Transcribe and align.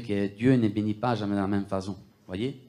que 0.00 0.28
Dieu 0.34 0.56
ne 0.56 0.68
bénit 0.68 0.94
pas 0.94 1.14
jamais 1.14 1.34
de 1.34 1.40
la 1.40 1.46
même 1.46 1.66
façon. 1.66 1.96
Voyez? 2.26 2.60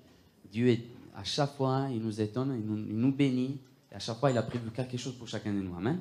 Dieu, 0.51 0.67
est, 0.67 0.83
à 1.15 1.23
chaque 1.23 1.55
fois, 1.55 1.87
il 1.91 2.01
nous 2.01 2.19
étonne, 2.19 2.55
il 2.59 2.65
nous, 2.65 2.77
il 2.77 2.97
nous 2.97 3.13
bénit. 3.13 3.59
Et 3.91 3.95
à 3.95 3.99
chaque 3.99 4.17
fois, 4.17 4.31
il 4.31 4.37
a 4.37 4.43
prévu 4.43 4.69
quelque 4.71 4.97
chose 4.97 5.13
pour 5.13 5.27
chacun 5.27 5.53
de 5.53 5.59
nous. 5.59 5.75
Amen. 5.75 5.99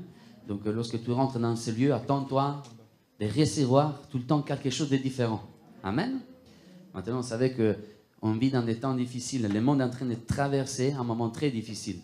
Donc, 0.49 0.67
euh, 0.67 0.73
lorsque 0.73 1.03
tu 1.03 1.13
rentres 1.13 1.39
dans 1.39 1.55
ce 1.55 1.71
lieu, 1.71 1.95
attends-toi 1.95 2.63
de 3.21 3.27
recevoir 3.27 4.03
tout 4.09 4.19
le 4.19 4.25
temps 4.25 4.43
quelque 4.43 4.71
chose 4.71 4.91
de 4.91 4.97
différent. 4.97 5.43
Amen. 5.83 6.21
Maintenant, 6.95 7.21
vous 7.21 7.29
savez 7.29 7.53
que 7.53 7.77
on 8.23 8.33
vit 8.33 8.51
dans 8.51 8.63
des 8.63 8.77
temps 8.77 8.95
difficiles. 8.95 9.49
Le 9.53 9.61
monde 9.61 9.81
est 9.81 9.85
en 9.85 9.91
train 9.91 10.07
de 10.07 10.15
traverser 10.15 10.93
un 10.93 11.03
moment 11.03 11.29
très 11.31 11.51
difficile. 11.51 11.99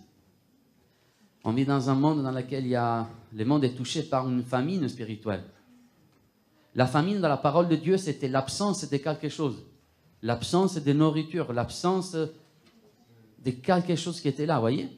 On 1.45 1.52
vit 1.52 1.64
dans 1.64 1.88
un 1.88 1.95
monde 1.95 2.23
dans 2.23 2.32
lequel 2.32 2.64
il 2.64 2.70
y 2.70 2.74
a, 2.74 3.09
le 3.32 3.45
monde 3.45 3.64
est 3.64 3.74
touché 3.74 4.02
par 4.02 4.28
une 4.28 4.42
famine 4.42 4.88
spirituelle. 4.88 5.45
La 6.78 6.87
famine 6.87 7.20
dans 7.20 7.28
la 7.28 7.37
parole 7.37 7.66
de 7.66 7.74
Dieu, 7.74 7.96
c'était 7.96 8.28
l'absence 8.28 8.88
de 8.88 8.96
quelque 8.98 9.28
chose. 9.28 9.64
L'absence 10.23 10.77
de 10.77 10.92
nourriture, 10.92 11.52
l'absence 11.52 12.12
de 12.12 13.51
quelque 13.51 13.96
chose 13.96 14.20
qui 14.20 14.28
était 14.28 14.46
là, 14.46 14.60
voyez 14.60 14.88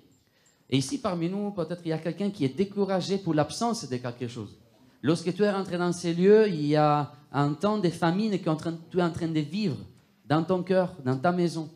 Et 0.68 0.76
ici, 0.76 0.98
parmi 0.98 1.30
nous, 1.30 1.52
peut-être 1.52 1.80
il 1.86 1.88
y 1.88 1.92
a 1.94 1.96
quelqu'un 1.98 2.28
qui 2.28 2.44
est 2.44 2.54
découragé 2.54 3.16
pour 3.16 3.32
l'absence 3.32 3.88
de 3.88 3.96
quelque 3.96 4.28
chose. 4.28 4.58
Lorsque 5.00 5.34
tu 5.34 5.42
es 5.42 5.50
rentré 5.50 5.78
dans 5.78 5.94
ces 5.94 6.12
lieux, 6.12 6.48
il 6.48 6.66
y 6.66 6.76
a 6.76 7.12
un 7.32 7.54
temps 7.54 7.78
de 7.78 7.88
famine 7.88 8.32
que 8.32 8.50
tu 8.90 8.98
es 8.98 9.02
en 9.02 9.10
train 9.10 9.28
de 9.28 9.40
vivre 9.40 9.78
dans 10.26 10.44
ton 10.44 10.62
cœur, 10.62 10.94
dans 11.02 11.16
ta 11.16 11.32
maison. 11.32 11.70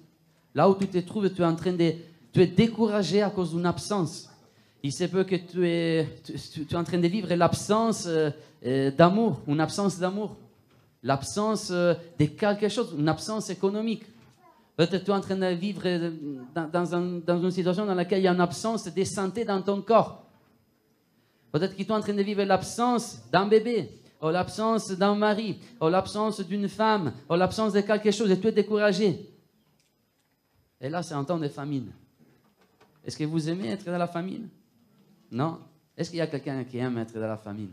Là 0.54 0.68
où 0.68 0.74
tu 0.74 0.86
te 0.86 0.98
trouves, 0.98 1.32
tu 1.32 1.40
es 1.40 1.46
en 1.46 1.56
train 1.56 1.72
de... 1.72 1.94
Tu 2.30 2.46
découragé 2.46 3.22
à 3.22 3.30
cause 3.30 3.54
d'une 3.54 3.64
absence. 3.64 4.28
Il 4.82 4.92
se 4.92 5.04
peut 5.04 5.24
que 5.24 5.36
tu 5.36 5.66
es, 5.66 6.06
tu, 6.52 6.66
es 6.70 6.76
en 6.76 6.84
train 6.84 6.98
de 6.98 7.08
vivre 7.08 7.32
l'absence 7.34 8.04
euh, 8.06 8.28
d'amour, 8.64 9.40
une 9.46 9.60
absence 9.60 9.98
d'amour, 9.98 10.36
l'absence 11.02 11.70
euh, 11.70 11.94
de 12.18 12.24
quelque 12.24 12.68
chose, 12.68 12.94
une 12.98 13.08
absence 13.08 13.50
économique. 13.50 14.04
Peut-être 14.76 15.04
tu 15.04 15.10
es 15.10 15.14
en 15.14 15.20
train 15.20 15.36
de 15.36 15.46
vivre 15.54 15.82
dans, 16.54 16.68
dans, 16.68 17.20
dans, 17.20 17.42
une 17.42 17.50
situation 17.50 17.86
dans 17.86 17.94
laquelle 17.94 18.20
il 18.20 18.24
y 18.24 18.28
a 18.28 18.32
une 18.32 18.40
absence 18.40 18.92
de 18.92 19.04
santé 19.04 19.44
dans 19.44 19.62
ton 19.62 19.82
corps. 19.82 20.24
Peut-être 21.52 21.76
que 21.76 21.82
tu 21.82 21.88
es 21.88 21.92
en 21.92 22.00
train 22.00 22.14
de 22.14 22.22
vivre 22.22 22.42
l'absence 22.42 23.20
d'un 23.30 23.46
bébé, 23.46 23.90
ou 24.20 24.28
l'absence 24.30 24.90
d'un 24.90 25.14
mari, 25.14 25.60
ou 25.80 25.88
l'absence 25.88 26.40
d'une 26.40 26.68
femme, 26.68 27.12
ou 27.30 27.34
l'absence 27.34 27.74
de 27.74 27.82
quelque 27.82 28.10
chose, 28.10 28.30
et 28.30 28.40
tu 28.40 28.48
es 28.48 28.52
découragé. 28.52 29.30
Et 30.80 30.88
là, 30.88 31.02
c'est 31.02 31.14
un 31.14 31.24
temps 31.24 31.38
de 31.38 31.48
famine. 31.48 31.92
Est-ce 33.04 33.16
que 33.16 33.24
vous 33.24 33.48
aimez 33.48 33.68
être 33.68 33.84
dans 33.84 33.98
la 33.98 34.08
famine? 34.08 34.48
Non? 35.30 35.58
Est-ce 35.96 36.10
qu'il 36.10 36.18
y 36.18 36.22
a 36.22 36.26
quelqu'un 36.26 36.64
qui 36.64 36.78
aime 36.78 36.98
être 36.98 37.14
dans 37.14 37.28
la 37.28 37.36
famine? 37.36 37.70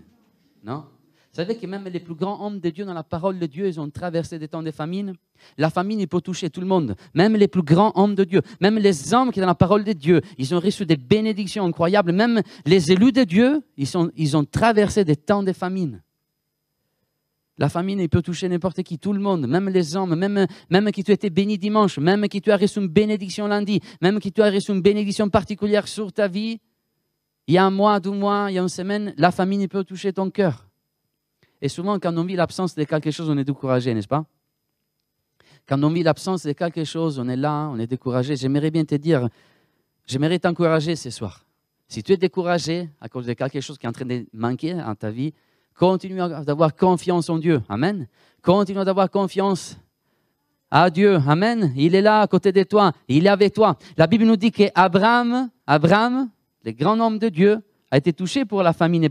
Non? 0.63 0.85
Vous 1.31 1.37
savez 1.37 1.55
que 1.55 1.65
même 1.65 1.85
les 1.85 2.01
plus 2.01 2.13
grands 2.13 2.45
hommes 2.45 2.59
de 2.59 2.69
Dieu 2.69 2.83
dans 2.83 2.93
la 2.93 3.03
parole 3.03 3.39
de 3.39 3.45
Dieu, 3.45 3.65
ils 3.65 3.79
ont 3.79 3.89
traversé 3.89 4.37
des 4.37 4.49
temps 4.49 4.61
de 4.61 4.71
famine. 4.71 5.13
La 5.57 5.69
famine, 5.69 5.97
il 6.01 6.07
peut 6.07 6.19
toucher 6.19 6.49
tout 6.49 6.59
le 6.59 6.67
monde. 6.67 6.93
Même 7.13 7.37
les 7.37 7.47
plus 7.47 7.63
grands 7.63 7.93
hommes 7.95 8.15
de 8.15 8.25
Dieu. 8.25 8.41
Même 8.59 8.77
les 8.77 9.13
hommes 9.13 9.31
qui, 9.31 9.39
dans 9.39 9.47
la 9.47 9.55
parole 9.55 9.85
de 9.85 9.93
Dieu, 9.93 10.19
ils 10.37 10.53
ont 10.53 10.59
reçu 10.59 10.85
des 10.85 10.97
bénédictions 10.97 11.63
incroyables. 11.63 12.11
Même 12.11 12.41
les 12.65 12.91
élus 12.91 13.13
de 13.13 13.23
Dieu, 13.23 13.61
ils, 13.77 14.35
ont 14.35 14.43
traversé 14.43 15.05
des 15.05 15.15
temps 15.15 15.41
de 15.41 15.53
famine. 15.53 16.01
La 17.57 17.69
famine, 17.69 18.01
il 18.01 18.09
peut 18.09 18.21
toucher 18.21 18.49
n'importe 18.49 18.83
qui, 18.83 18.99
tout 18.99 19.13
le 19.13 19.21
monde, 19.21 19.47
même 19.47 19.69
les 19.69 19.95
hommes, 19.95 20.15
même, 20.15 20.47
même 20.69 20.91
qui 20.91 21.03
tu 21.03 21.13
étais 21.13 21.29
béni 21.29 21.57
dimanche, 21.57 21.97
même 21.97 22.27
qui 22.27 22.41
tu 22.41 22.51
as 22.51 22.57
reçu 22.57 22.79
une 22.79 22.87
bénédiction 22.87 23.47
lundi, 23.47 23.79
même 24.01 24.19
qui 24.19 24.33
tu 24.33 24.41
as 24.41 24.51
reçu 24.51 24.71
une 24.71 24.81
bénédiction 24.81 25.29
particulière 25.29 25.87
sur 25.87 26.11
ta 26.11 26.27
vie. 26.27 26.59
Il 27.47 27.55
y 27.55 27.57
a 27.57 27.65
un 27.65 27.71
mois, 27.71 27.99
deux 27.99 28.11
mois, 28.11 28.47
il 28.49 28.55
y 28.55 28.59
a 28.59 28.61
une 28.61 28.69
semaine, 28.69 29.13
la 29.17 29.31
famine, 29.31 29.67
peut 29.67 29.83
toucher 29.83 30.13
ton 30.13 30.29
cœur. 30.29 30.67
Et 31.61 31.69
souvent, 31.69 31.99
quand 31.99 32.15
on 32.17 32.23
vit 32.23 32.35
l'absence 32.35 32.75
de 32.75 32.83
quelque 32.83 33.11
chose, 33.11 33.29
on 33.29 33.37
est 33.37 33.43
découragé, 33.43 33.93
n'est-ce 33.93 34.07
pas? 34.07 34.25
Quand 35.67 35.81
on 35.83 35.89
vit 35.89 36.03
l'absence 36.03 36.43
de 36.43 36.53
quelque 36.53 36.83
chose, 36.83 37.19
on 37.19 37.27
est 37.29 37.35
là, 37.35 37.69
on 37.71 37.79
est 37.79 37.87
découragé. 37.87 38.35
J'aimerais 38.35 38.71
bien 38.71 38.83
te 38.83 38.95
dire, 38.95 39.29
j'aimerais 40.05 40.39
t'encourager 40.39 40.95
ce 40.95 41.09
soir. 41.09 41.45
Si 41.87 42.01
tu 42.01 42.13
es 42.13 42.17
découragé 42.17 42.89
à 42.99 43.09
cause 43.09 43.25
de 43.25 43.33
quelque 43.33 43.61
chose 43.61 43.77
qui 43.77 43.85
est 43.85 43.89
en 43.89 43.93
train 43.93 44.05
de 44.05 44.25
manquer 44.33 44.73
dans 44.73 44.95
ta 44.95 45.11
vie, 45.11 45.33
continue 45.75 46.15
d'avoir 46.15 46.75
confiance 46.75 47.29
en 47.29 47.37
Dieu. 47.37 47.61
Amen. 47.69 48.07
Continue 48.41 48.83
d'avoir 48.83 49.09
confiance 49.09 49.77
à 50.69 50.89
Dieu. 50.89 51.19
Amen. 51.27 51.73
Il 51.75 51.93
est 51.93 52.01
là 52.01 52.21
à 52.21 52.27
côté 52.27 52.51
de 52.51 52.63
toi. 52.63 52.93
Il 53.07 53.25
est 53.25 53.29
avec 53.29 53.53
toi. 53.53 53.77
La 53.97 54.07
Bible 54.07 54.25
nous 54.25 54.37
dit 54.37 54.51
qu'Abraham, 54.51 55.49
Abraham, 55.67 56.29
le 56.63 56.71
grand 56.71 56.99
homme 56.99 57.19
de 57.19 57.29
Dieu, 57.29 57.61
a 57.89 57.97
été 57.97 58.13
touché 58.13 58.45
pour 58.45 58.63
la 58.63 58.71
famine 58.71 59.09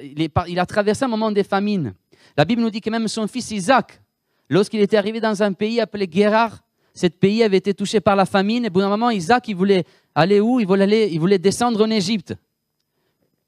il, 0.00 0.58
a 0.58 0.66
traversé 0.66 1.04
un 1.04 1.08
moment 1.08 1.30
de 1.30 1.42
famine. 1.42 1.94
La 2.36 2.44
Bible 2.44 2.62
nous 2.62 2.70
dit 2.70 2.80
que 2.80 2.90
même 2.90 3.08
son 3.08 3.26
fils 3.26 3.50
Isaac, 3.50 4.00
lorsqu'il 4.48 4.80
était 4.80 4.96
arrivé 4.96 5.20
dans 5.20 5.42
un 5.42 5.52
pays 5.52 5.80
appelé 5.80 6.06
Guérard, 6.06 6.62
ce 6.94 7.06
pays 7.06 7.42
avait 7.42 7.56
été 7.56 7.74
touché 7.74 8.00
par 8.00 8.16
la 8.16 8.26
famine. 8.26 8.64
Et 8.64 8.70
bout 8.70 8.80
d'un 8.80 8.88
moment, 8.88 9.10
Isaac, 9.10 9.48
il 9.48 9.56
voulait 9.56 9.84
aller 10.14 10.40
où? 10.40 10.60
Il 10.60 10.66
voulait, 10.66 10.84
aller, 10.84 11.08
il 11.10 11.20
voulait 11.20 11.38
descendre 11.38 11.82
en 11.84 11.90
Égypte. 11.90 12.34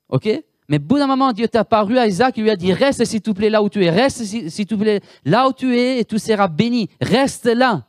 OK? 0.09 0.29
Mais 0.69 0.79
bout 0.79 0.97
d'un 0.97 1.07
moment, 1.07 1.33
Dieu 1.33 1.45
est 1.45 1.57
apparu 1.57 1.99
à 1.99 2.07
Isaac, 2.07 2.35
il 2.39 2.45
lui 2.45 2.51
a 2.51 2.57
dit 2.57 2.73
Reste 2.73 3.05
s'il 3.05 3.21
te 3.21 3.31
plaît 3.33 3.51
là 3.51 3.63
où 3.63 3.69
tu 3.69 3.85
es, 3.85 3.91
reste 3.91 4.25
s'il 4.25 4.67
te 4.67 4.75
plaît 4.75 5.01
là 5.25 5.47
où 5.47 5.53
tu 5.53 5.77
es 5.77 6.01
et 6.01 6.05
tu 6.07 6.19
seras 6.19 6.49
béni. 6.49 6.89
Reste 7.03 7.47
là. 7.47 7.87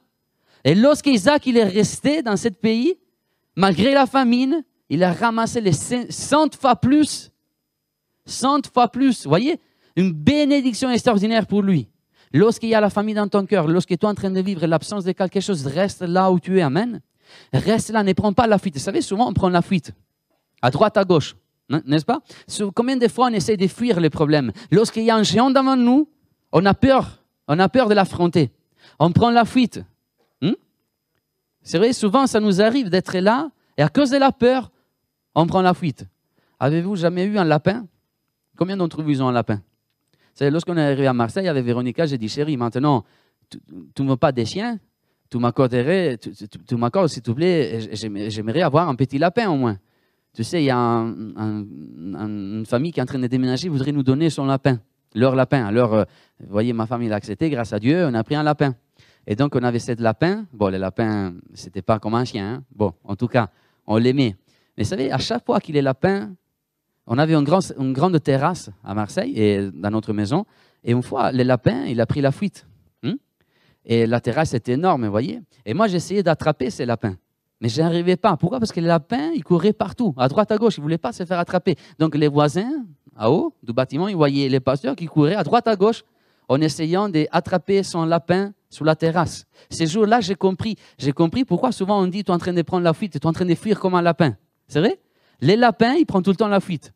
Et 0.65 0.75
lorsque 0.75 1.07
Isaac 1.07 1.45
il 1.45 1.55
est 1.57 1.63
resté 1.63 2.21
dans 2.21 2.35
ce 2.35 2.49
pays, 2.49 2.95
malgré 3.55 3.93
la 3.93 4.05
famine, 4.05 4.61
il 4.89 5.03
a 5.03 5.11
ramassé 5.11 5.61
les 5.61 5.71
100 5.73 6.55
fois 6.55 6.75
plus 6.75 7.31
100 8.25 8.71
fois 8.73 8.87
plus. 8.87 9.25
Voyez? 9.25 9.59
Une 9.95 10.11
bénédiction 10.11 10.89
extraordinaire 10.89 11.47
pour 11.47 11.61
lui. 11.61 11.87
Lorsqu'il 12.33 12.69
y 12.69 12.75
a 12.75 12.81
la 12.81 12.89
famille 12.89 13.13
dans 13.13 13.27
ton 13.27 13.45
cœur, 13.45 13.67
lorsque 13.67 13.89
tu 13.89 13.93
es 13.93 14.05
en 14.05 14.15
train 14.15 14.31
de 14.31 14.41
vivre 14.41 14.65
l'absence 14.65 15.05
de 15.05 15.11
quelque 15.13 15.39
chose, 15.39 15.65
reste 15.67 16.01
là 16.01 16.31
où 16.31 16.39
tu 16.39 16.59
es. 16.59 16.61
Amen. 16.61 17.01
Reste 17.53 17.91
là, 17.91 18.03
ne 18.03 18.13
prends 18.13 18.33
pas 18.33 18.47
la 18.47 18.57
fuite. 18.57 18.75
Vous 18.75 18.81
savez, 18.81 19.01
souvent 19.01 19.29
on 19.29 19.33
prend 19.33 19.49
la 19.49 19.61
fuite. 19.61 19.91
À 20.61 20.69
droite, 20.69 20.97
à 20.97 21.05
gauche. 21.05 21.35
N'est-ce 21.69 22.05
pas? 22.05 22.19
Combien 22.75 22.97
de 22.97 23.07
fois 23.07 23.27
on 23.27 23.33
essaie 23.33 23.57
de 23.57 23.67
fuir 23.67 23.99
les 23.99 24.09
problèmes? 24.09 24.51
Lorsqu'il 24.69 25.03
y 25.03 25.09
a 25.09 25.15
un 25.15 25.23
géant 25.23 25.49
devant 25.49 25.75
nous, 25.75 26.09
on 26.51 26.65
a 26.65 26.73
peur. 26.73 27.23
On 27.47 27.57
a 27.59 27.69
peur 27.69 27.87
de 27.87 27.93
l'affronter. 27.93 28.51
On 28.99 29.11
prend 29.11 29.31
la 29.31 29.45
fuite. 29.45 29.81
Hmm? 30.41 30.53
C'est 31.63 31.77
vrai, 31.77 31.93
souvent 31.93 32.27
ça 32.27 32.39
nous 32.39 32.61
arrive 32.61 32.89
d'être 32.89 33.17
là 33.17 33.49
et 33.77 33.81
à 33.81 33.89
cause 33.89 34.09
de 34.09 34.17
la 34.17 34.31
peur, 34.31 34.71
on 35.35 35.45
prend 35.45 35.61
la 35.61 35.73
fuite. 35.73 36.05
Avez-vous 36.59 36.95
jamais 36.95 37.25
eu 37.25 37.37
un 37.37 37.43
lapin? 37.43 37.85
Combien 38.57 38.77
d'entre 38.77 39.03
vous 39.03 39.21
ont 39.21 39.27
un 39.27 39.31
lapin? 39.31 39.61
Lorsqu'on 40.39 40.77
est 40.77 40.81
arrivé 40.81 41.07
à 41.07 41.13
Marseille 41.13 41.47
avec 41.47 41.63
Véronica, 41.63 42.05
j'ai 42.05 42.17
dit, 42.17 42.27
chérie, 42.27 42.57
maintenant, 42.57 43.03
tu 43.49 44.03
ne 44.03 44.09
veux 44.09 44.17
pas 44.17 44.31
des 44.31 44.45
chiens? 44.45 44.79
Tu 45.29 45.37
m'accorderais, 45.37 46.17
tu, 46.17 46.75
m'accordes, 46.75 47.07
s'il 47.07 47.21
te 47.21 47.31
plaît, 47.31 47.89
j'aimerais 47.93 48.61
avoir 48.61 48.87
un 48.87 48.95
petit 48.95 49.17
lapin 49.17 49.49
au 49.49 49.55
moins. 49.55 49.77
Tu 50.33 50.43
sais, 50.43 50.61
il 50.61 50.65
y 50.65 50.71
a 50.71 50.77
une 50.77 52.65
famille 52.67 52.91
qui 52.91 52.99
est 52.99 53.03
en 53.03 53.07
train 53.07 53.19
de 53.19 53.27
déménager, 53.27 53.69
voudrait 53.69 53.91
nous 53.91 54.03
donner 54.03 54.29
son 54.29 54.45
lapin, 54.45 54.79
leur 55.13 55.35
lapin. 55.35 55.65
Alors, 55.65 55.93
euh, 55.93 56.03
voyez, 56.47 56.73
ma 56.73 56.85
famille 56.85 57.09
l'a 57.09 57.15
accepté, 57.15 57.49
grâce 57.49 57.73
à 57.73 57.79
Dieu, 57.79 58.05
on 58.05 58.13
a 58.13 58.23
pris 58.23 58.35
un 58.35 58.43
lapin. 58.43 58.75
Et 59.25 59.35
donc, 59.35 59.55
on 59.55 59.63
avait 59.63 59.79
sept 59.79 59.99
lapins. 59.99 60.45
Bon, 60.53 60.67
les 60.67 60.77
lapins, 60.77 61.33
c'était 61.53 61.81
pas 61.81 61.99
comme 61.99 62.15
un 62.15 62.25
chien. 62.25 62.55
Hein. 62.55 62.63
Bon, 62.75 62.93
en 63.03 63.15
tout 63.15 63.27
cas, 63.27 63.49
on 63.87 63.97
l'aimait. 63.97 64.35
Mais 64.77 64.83
vous 64.83 64.89
savez, 64.89 65.11
à 65.11 65.17
chaque 65.17 65.45
fois 65.45 65.59
qu'il 65.59 65.77
est 65.77 65.81
lapin, 65.81 66.33
on 67.07 67.17
avait 67.17 67.35
une, 67.35 67.93
grande 67.93 68.23
terrasse 68.23 68.69
à 68.83 68.93
Marseille, 68.93 69.33
et 69.35 69.69
dans 69.71 69.91
notre 69.91 70.13
maison, 70.13 70.45
et 70.83 70.91
une 70.91 71.03
fois, 71.03 71.31
le 71.31 71.43
lapin, 71.43 71.85
il 71.85 72.01
a 72.01 72.05
pris 72.05 72.21
la 72.21 72.31
fuite. 72.31 72.67
Hmm? 73.03 73.13
Et 73.85 74.05
la 74.05 74.19
terrasse 74.19 74.53
était 74.53 74.73
énorme, 74.73 75.05
vous 75.05 75.11
voyez? 75.11 75.41
Et 75.65 75.73
moi, 75.73 75.87
j'essayais 75.87 76.23
d'attraper 76.23 76.69
ces 76.69 76.85
lapins. 76.85 77.15
Mais 77.61 77.69
je 77.69 77.81
n'arrivais 77.81 78.17
pas. 78.17 78.37
Pourquoi? 78.37 78.59
Parce 78.59 78.71
que 78.71 78.79
les 78.79 78.87
lapins, 78.87 79.31
ils 79.33 79.43
couraient 79.43 79.73
partout, 79.73 80.13
à 80.17 80.27
droite, 80.27 80.51
à 80.51 80.57
gauche. 80.57 80.77
Ils 80.77 80.81
ne 80.81 80.83
voulaient 80.83 80.97
pas 80.97 81.13
se 81.13 81.25
faire 81.25 81.39
attraper. 81.39 81.75
Donc 81.97 82.15
les 82.15 82.27
voisins, 82.27 82.85
à 83.15 83.31
haut 83.31 83.53
du 83.63 83.73
bâtiment, 83.73 84.07
ils 84.07 84.15
voyaient 84.15 84.49
les 84.49 84.59
pasteurs 84.59 84.95
qui 84.95 85.05
couraient 85.05 85.35
à 85.35 85.43
droite, 85.43 85.67
à 85.67 85.75
gauche, 85.75 86.03
en 86.47 86.59
essayant 86.61 87.09
d'attraper 87.09 87.81
son 87.83 88.05
lapin 88.05 88.51
sur 88.69 88.85
la 88.85 88.95
terrasse. 88.95 89.45
Ces 89.69 89.87
jours-là, 89.87 90.21
j'ai 90.21 90.35
compris. 90.35 90.75
J'ai 90.97 91.13
compris 91.13 91.45
pourquoi 91.45 91.71
souvent 91.71 91.99
on 92.01 92.07
dit, 92.07 92.23
tu 92.23 92.31
es 92.31 92.33
en 92.33 92.37
train 92.37 92.53
de 92.53 92.61
prendre 92.61 92.83
la 92.83 92.93
fuite, 92.93 93.13
tu 93.13 93.17
es 93.17 93.25
en 93.25 93.33
train 93.33 93.45
de 93.45 93.55
fuir 93.55 93.79
comme 93.79 93.95
un 93.95 94.01
lapin. 94.01 94.35
C'est 94.67 94.79
vrai? 94.79 94.99
Les 95.41 95.55
lapins, 95.55 95.93
ils 95.93 96.05
prennent 96.05 96.23
tout 96.23 96.31
le 96.31 96.35
temps 96.35 96.47
la 96.47 96.59
fuite. 96.59 96.93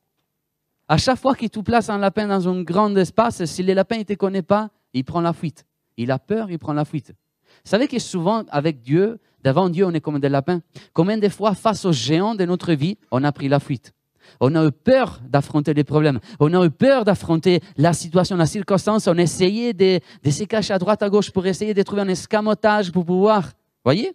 À 0.87 0.97
chaque 0.97 1.19
fois 1.19 1.35
qu'il 1.35 1.49
te 1.49 1.59
place 1.59 1.89
un 1.89 1.99
lapin 1.99 2.27
dans 2.27 2.49
un 2.49 2.63
grand 2.63 2.95
espace, 2.95 3.45
si 3.45 3.61
le 3.61 3.73
lapin 3.73 3.99
ne 3.99 4.03
te 4.03 4.13
connaît 4.13 4.41
pas, 4.41 4.69
il 4.93 5.03
prend 5.03 5.21
la 5.21 5.33
fuite. 5.33 5.65
Il 5.97 6.11
a 6.11 6.17
peur, 6.17 6.49
il 6.49 6.57
prend 6.57 6.73
la 6.73 6.85
fuite. 6.85 7.09
Vous 7.09 7.69
savez 7.69 7.87
que 7.87 7.99
souvent, 7.99 8.43
avec 8.49 8.81
Dieu, 8.81 9.19
devant 9.43 9.69
Dieu, 9.69 9.85
on 9.85 9.93
est 9.93 10.01
comme 10.01 10.19
des 10.19 10.29
lapins. 10.29 10.61
Combien 10.93 11.17
de 11.17 11.29
fois, 11.29 11.53
face 11.53 11.85
aux 11.85 11.91
géants 11.91 12.35
de 12.35 12.45
notre 12.45 12.73
vie, 12.73 12.97
on 13.11 13.23
a 13.23 13.31
pris 13.31 13.49
la 13.49 13.59
fuite? 13.59 13.93
On 14.39 14.55
a 14.55 14.65
eu 14.65 14.71
peur 14.71 15.19
d'affronter 15.27 15.73
les 15.73 15.83
problèmes. 15.83 16.19
On 16.39 16.53
a 16.53 16.65
eu 16.65 16.69
peur 16.69 17.03
d'affronter 17.03 17.61
la 17.77 17.93
situation, 17.93 18.35
la 18.35 18.45
circonstance. 18.45 19.07
On 19.07 19.17
a 19.17 19.21
essayé 19.21 19.73
de, 19.73 19.99
de, 20.23 20.31
se 20.31 20.43
cacher 20.43 20.73
à 20.73 20.79
droite, 20.79 21.03
à 21.03 21.09
gauche 21.09 21.31
pour 21.31 21.45
essayer 21.45 21.73
de 21.73 21.83
trouver 21.83 22.01
un 22.01 22.07
escamotage 22.07 22.91
pour 22.91 23.05
pouvoir. 23.05 23.51
Voyez? 23.83 24.13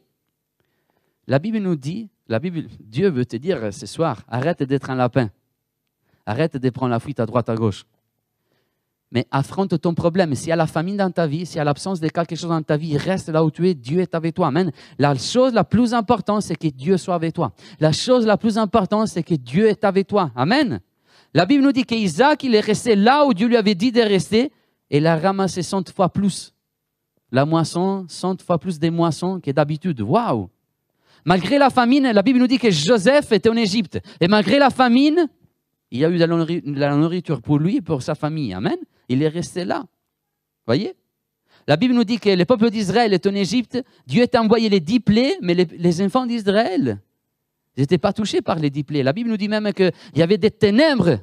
La 1.27 1.39
Bible 1.39 1.59
nous 1.59 1.77
dit, 1.77 2.09
la 2.27 2.39
Bible, 2.39 2.69
Dieu 2.81 3.11
veut 3.11 3.27
te 3.27 3.37
dire 3.37 3.73
ce 3.73 3.87
soir, 3.87 4.23
arrête 4.29 4.63
d'être 4.63 4.91
un 4.91 4.95
lapin. 4.95 5.31
Arrête 6.27 6.57
de 6.57 6.71
prendre 6.71 6.91
la 6.91 7.01
fuite 7.01 7.21
à 7.21 7.27
droite, 7.27 7.49
à 7.49 7.55
gauche. 7.55 7.85
mais 9.15 9.27
affronte 9.31 9.81
ton 9.81 9.95
problème. 9.95 10.35
S'il 10.35 10.49
y 10.49 10.53
a 10.53 10.57
la 10.57 10.67
famine 10.67 10.97
dans 10.97 11.11
ta 11.11 11.27
vie, 11.27 11.47
s'il 11.47 11.59
y 11.59 11.61
a 11.61 11.65
l'absence 11.65 12.01
de 12.01 12.09
quelque 12.09 12.35
chose 12.35 12.49
dans 12.49 12.63
ta 12.63 12.77
vie, 12.77 12.97
reste 12.97 13.29
là 13.29 13.45
où 13.45 13.51
tu 13.51 13.69
es, 13.69 13.75
Dieu 13.75 14.01
est 14.01 14.13
avec 14.15 14.35
toi. 14.35 14.49
Amen. 14.49 14.73
La 14.99 15.15
chose 15.15 15.53
la 15.53 15.63
plus 15.63 15.95
importante, 15.95 16.43
c'est 16.43 16.57
que 16.57 16.67
Dieu 16.67 16.97
soit 16.97 17.15
avec 17.15 17.33
toi. 17.33 17.53
La 17.79 17.93
chose 17.93 18.27
la 18.27 18.37
plus 18.37 18.59
importante, 18.59 19.07
c'est 19.07 19.23
que 19.23 19.37
Dieu 19.37 19.69
est 19.69 19.85
avec 19.85 20.09
toi. 20.09 20.33
Amen. 20.35 20.81
La 21.33 21.47
Bible 21.47 21.63
nous 21.63 21.71
dit 21.73 21.85
qu'Isaac, 21.85 22.43
il 22.43 22.57
est 22.57 22.61
resté 22.61 22.97
là 22.97 23.25
où 23.25 23.33
Dieu 23.33 23.47
lui 23.47 23.57
avait 23.57 23.77
dit 23.77 23.93
de 23.93 24.01
rester, 24.01 24.51
et 24.91 24.99
il 24.99 25.07
a 25.07 25.17
ramassé 25.17 25.63
100 25.63 25.91
fois 25.91 26.09
plus. 26.09 26.53
La 27.31 27.45
moisson, 27.45 28.07
100 28.09 28.43
fois 28.43 28.59
plus 28.59 28.81
des 28.81 28.91
moissons 28.91 29.41
que 29.41 29.51
d'habitude. 29.53 30.01
Waouh! 30.01 30.49
Malgré 31.25 31.59
la 31.59 31.71
famine, 31.71 32.11
la 32.13 32.23
Bible 32.23 32.39
nous 32.39 32.47
dit 32.47 32.59
que 32.59 32.71
Joseph 32.71 33.33
était 33.33 33.49
en 33.49 33.57
Égypte. 33.57 33.99
Et 34.21 34.29
malgré 34.29 34.59
la 34.59 34.71
famine, 34.71 35.29
il 35.91 36.01
y 36.01 36.05
a 36.05 36.11
eu 36.11 36.19
de 36.19 36.79
la 36.79 36.97
nourriture 36.97 37.41
pour 37.41 37.59
lui 37.59 37.77
et 37.77 37.81
pour 37.81 38.03
sa 38.03 38.15
famille. 38.15 38.53
Amen. 38.53 38.77
Il 39.09 39.23
est 39.23 39.29
resté 39.29 39.65
là. 39.65 39.85
Voyez? 40.67 40.95
La 41.67 41.77
Bible 41.77 41.95
nous 41.95 42.05
dit 42.05 42.19
que 42.19 42.29
le 42.29 42.45
peuple 42.45 42.71
d'Israël 42.71 43.15
est 43.15 43.27
en 43.27 43.35
Égypte. 43.35 43.83
Dieu 44.07 44.27
a 44.33 44.41
envoyé 44.41 44.69
les 44.69 44.81
dix 44.81 45.01
plaies, 45.01 45.39
mais 45.41 45.55
les, 45.55 46.03
enfants 46.03 46.27
d'Israël 46.27 47.01
n'étaient 47.77 47.99
pas 47.99 48.13
touchés 48.13 48.43
par 48.43 48.59
les 48.59 48.71
dix 48.71 48.85
plaies. 48.85 49.03
La 49.03 49.13
Bible 49.13 49.31
nous 49.31 49.37
dit 49.37 49.49
même 49.49 49.73
qu'il 49.73 49.93
y 50.15 50.23
avait 50.23 50.37
des 50.39 50.51
ténèbres 50.51 51.21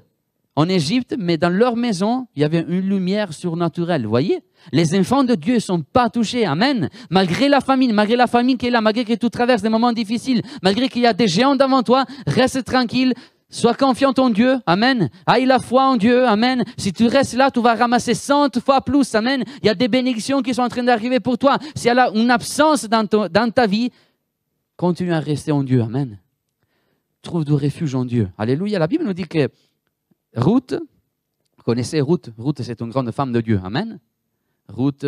en 0.56 0.68
Égypte, 0.68 1.16
mais 1.18 1.38
dans 1.38 1.50
leur 1.50 1.76
maison, 1.76 2.28
il 2.36 2.42
y 2.42 2.46
avait 2.46 2.66
une 2.68 2.82
lumière 2.82 3.34
surnaturelle. 3.34 4.06
Voyez? 4.06 4.42
Les 4.72 4.98
enfants 5.00 5.24
de 5.24 5.36
Dieu 5.36 5.56
ne 5.56 5.60
sont 5.60 5.82
pas 5.82 6.10
touchés. 6.10 6.46
Amen. 6.46 6.90
Malgré 7.10 7.48
la 7.48 7.62
famine, 7.62 7.94
malgré 7.94 8.18
la 8.18 8.28
famine 8.28 8.58
qui 8.58 8.68
est 8.68 8.70
là, 8.70 8.82
malgré 8.82 9.06
que 9.06 9.14
tu 9.14 9.30
traverses 9.30 9.62
des 9.62 9.70
moments 9.70 9.94
difficiles, 9.94 10.42
malgré 10.62 10.90
qu'il 10.90 11.02
y 11.04 11.08
a 11.08 11.14
des 11.14 11.28
géants 11.28 11.56
devant 11.56 11.84
toi, 11.84 12.06
reste 12.28 12.66
tranquille. 12.66 13.14
Sois 13.50 13.74
confiant 13.74 14.14
en 14.18 14.30
Dieu. 14.30 14.58
Amen. 14.66 15.10
Aille 15.26 15.46
la 15.46 15.60
foi 15.60 15.84
en 15.84 15.98
Dieu. 15.98 16.26
Amen. 16.26 16.64
Si 16.78 16.94
tu 16.94 17.08
restes 17.08 17.34
là, 17.34 17.52
tu 17.52 17.62
vas 17.62 17.76
ramasser 17.76 18.14
100 18.14 18.60
fois 18.64 18.82
plus. 18.82 19.14
Amen. 19.14 19.44
Il 19.62 19.68
y 19.68 19.70
a 19.70 19.76
des 19.76 19.90
bénédictions 19.90 20.42
qui 20.42 20.54
sont 20.54 20.62
en 20.62 20.70
train 20.70 20.84
d'arriver 20.84 21.20
pour 21.20 21.38
toi. 21.38 21.58
S'il 21.76 21.94
y 21.94 21.98
a 21.98 22.10
une 22.14 22.32
absence 22.32 22.86
dans, 22.86 23.04
dans 23.04 23.52
ta 23.52 23.68
vie, 23.68 23.92
continue 24.78 25.14
à 25.14 25.20
rester 25.20 25.52
en 25.52 25.64
Dieu. 25.64 25.82
Amen. 25.82 26.18
Trouve 27.22 27.44
du 27.44 27.54
refuge 27.54 27.94
en 27.94 28.06
Dieu. 28.06 28.30
Alléluia. 28.38 28.80
La 28.80 28.88
Bible 28.88 29.04
nous 29.04 29.14
dit 29.14 29.28
que 29.28 29.50
Ruth, 30.36 30.74
vous 31.58 31.64
connaissez 31.64 32.00
Ruth? 32.00 32.32
Ruth, 32.38 32.62
c'est 32.62 32.80
une 32.82 32.90
grande 32.90 33.12
femme 33.12 33.34
de 33.34 33.42
Dieu. 33.42 33.60
Amen. 33.64 34.00
Ruth, 34.70 35.04